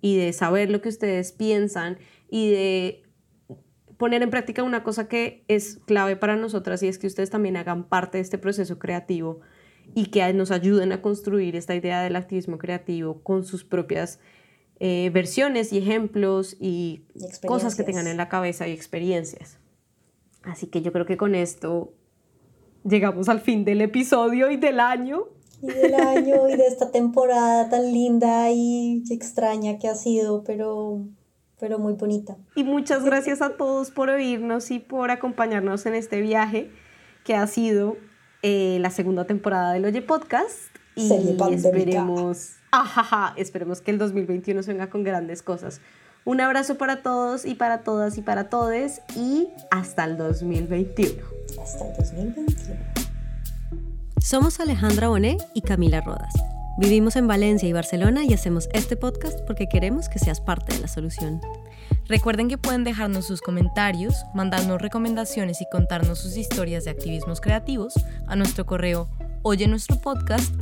y 0.00 0.16
de 0.16 0.32
saber 0.32 0.70
lo 0.70 0.80
que 0.80 0.88
ustedes 0.88 1.32
piensan 1.32 1.98
y 2.30 2.50
de 2.50 3.02
poner 3.98 4.22
en 4.22 4.30
práctica 4.30 4.62
una 4.62 4.82
cosa 4.82 5.08
que 5.08 5.44
es 5.48 5.80
clave 5.84 6.16
para 6.16 6.36
nosotras 6.36 6.82
y 6.82 6.88
es 6.88 6.98
que 6.98 7.08
ustedes 7.08 7.28
también 7.28 7.56
hagan 7.56 7.88
parte 7.88 8.18
de 8.18 8.22
este 8.22 8.38
proceso 8.38 8.78
creativo 8.78 9.40
y 9.94 10.06
que 10.06 10.32
nos 10.32 10.52
ayuden 10.52 10.92
a 10.92 11.02
construir 11.02 11.56
esta 11.56 11.74
idea 11.74 12.02
del 12.02 12.14
activismo 12.14 12.56
creativo 12.56 13.20
con 13.22 13.44
sus 13.44 13.64
propias 13.64 14.20
eh, 14.78 15.10
versiones 15.12 15.72
y 15.72 15.78
ejemplos 15.78 16.56
y 16.60 17.02
cosas 17.46 17.74
que 17.74 17.82
tengan 17.82 18.06
en 18.06 18.16
la 18.16 18.28
cabeza 18.28 18.68
y 18.68 18.72
experiencias. 18.72 19.58
Así 20.42 20.68
que 20.68 20.80
yo 20.80 20.92
creo 20.92 21.04
que 21.04 21.16
con 21.16 21.34
esto 21.34 21.92
llegamos 22.84 23.28
al 23.28 23.40
fin 23.40 23.64
del 23.64 23.80
episodio 23.80 24.50
y 24.50 24.56
del 24.56 24.78
año 24.80 25.26
y 25.62 25.66
del 25.66 25.94
año 25.94 26.48
y 26.48 26.56
de 26.56 26.66
esta 26.66 26.90
temporada 26.90 27.68
tan 27.68 27.92
linda 27.92 28.50
y 28.50 29.02
extraña 29.10 29.78
que 29.78 29.88
ha 29.88 29.94
sido, 29.94 30.44
pero, 30.44 31.04
pero 31.58 31.78
muy 31.78 31.94
bonita. 31.94 32.36
Y 32.54 32.64
muchas 32.64 33.04
gracias 33.04 33.42
a 33.42 33.56
todos 33.56 33.90
por 33.90 34.10
oírnos 34.10 34.70
y 34.70 34.78
por 34.78 35.10
acompañarnos 35.10 35.86
en 35.86 35.94
este 35.94 36.20
viaje 36.20 36.70
que 37.24 37.34
ha 37.34 37.46
sido 37.46 37.96
eh, 38.42 38.78
la 38.80 38.90
segunda 38.90 39.26
temporada 39.26 39.72
del 39.72 39.84
Oye 39.84 40.02
Podcast. 40.02 40.56
Y 40.96 41.12
esperemos, 41.52 42.56
ajaja, 42.72 43.32
esperemos 43.36 43.80
que 43.80 43.90
el 43.90 43.98
2021 43.98 44.62
se 44.62 44.72
venga 44.72 44.90
con 44.90 45.04
grandes 45.04 45.42
cosas. 45.42 45.80
Un 46.24 46.40
abrazo 46.40 46.76
para 46.76 47.02
todos 47.02 47.46
y 47.46 47.54
para 47.54 47.82
todas 47.82 48.18
y 48.18 48.22
para 48.22 48.50
todes 48.50 49.00
y 49.16 49.48
hasta 49.70 50.04
el 50.04 50.18
2021. 50.18 51.22
Hasta 51.62 51.86
el 51.86 51.96
2021. 51.96 52.99
Somos 54.22 54.60
Alejandra 54.60 55.08
Bonet 55.08 55.42
y 55.54 55.62
Camila 55.62 56.02
Rodas. 56.02 56.34
Vivimos 56.76 57.16
en 57.16 57.26
Valencia 57.26 57.66
y 57.68 57.72
Barcelona 57.72 58.22
y 58.24 58.34
hacemos 58.34 58.68
este 58.74 58.94
podcast 58.94 59.40
porque 59.46 59.66
queremos 59.66 60.10
que 60.10 60.18
seas 60.18 60.42
parte 60.42 60.74
de 60.74 60.80
la 60.80 60.88
solución. 60.88 61.40
Recuerden 62.06 62.48
que 62.48 62.58
pueden 62.58 62.84
dejarnos 62.84 63.26
sus 63.26 63.40
comentarios, 63.40 64.14
mandarnos 64.34 64.82
recomendaciones 64.82 65.62
y 65.62 65.66
contarnos 65.72 66.18
sus 66.18 66.36
historias 66.36 66.84
de 66.84 66.90
activismos 66.90 67.40
creativos 67.40 67.94
a 68.26 68.36
nuestro 68.36 68.66
correo 68.66 69.08
oye 69.42 69.66
nuestro 69.66 69.96
podcast 69.96 70.54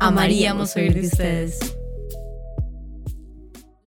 Amaríamos 0.00 0.76
oír 0.76 0.92
de 0.92 1.06
ustedes. 1.06 1.58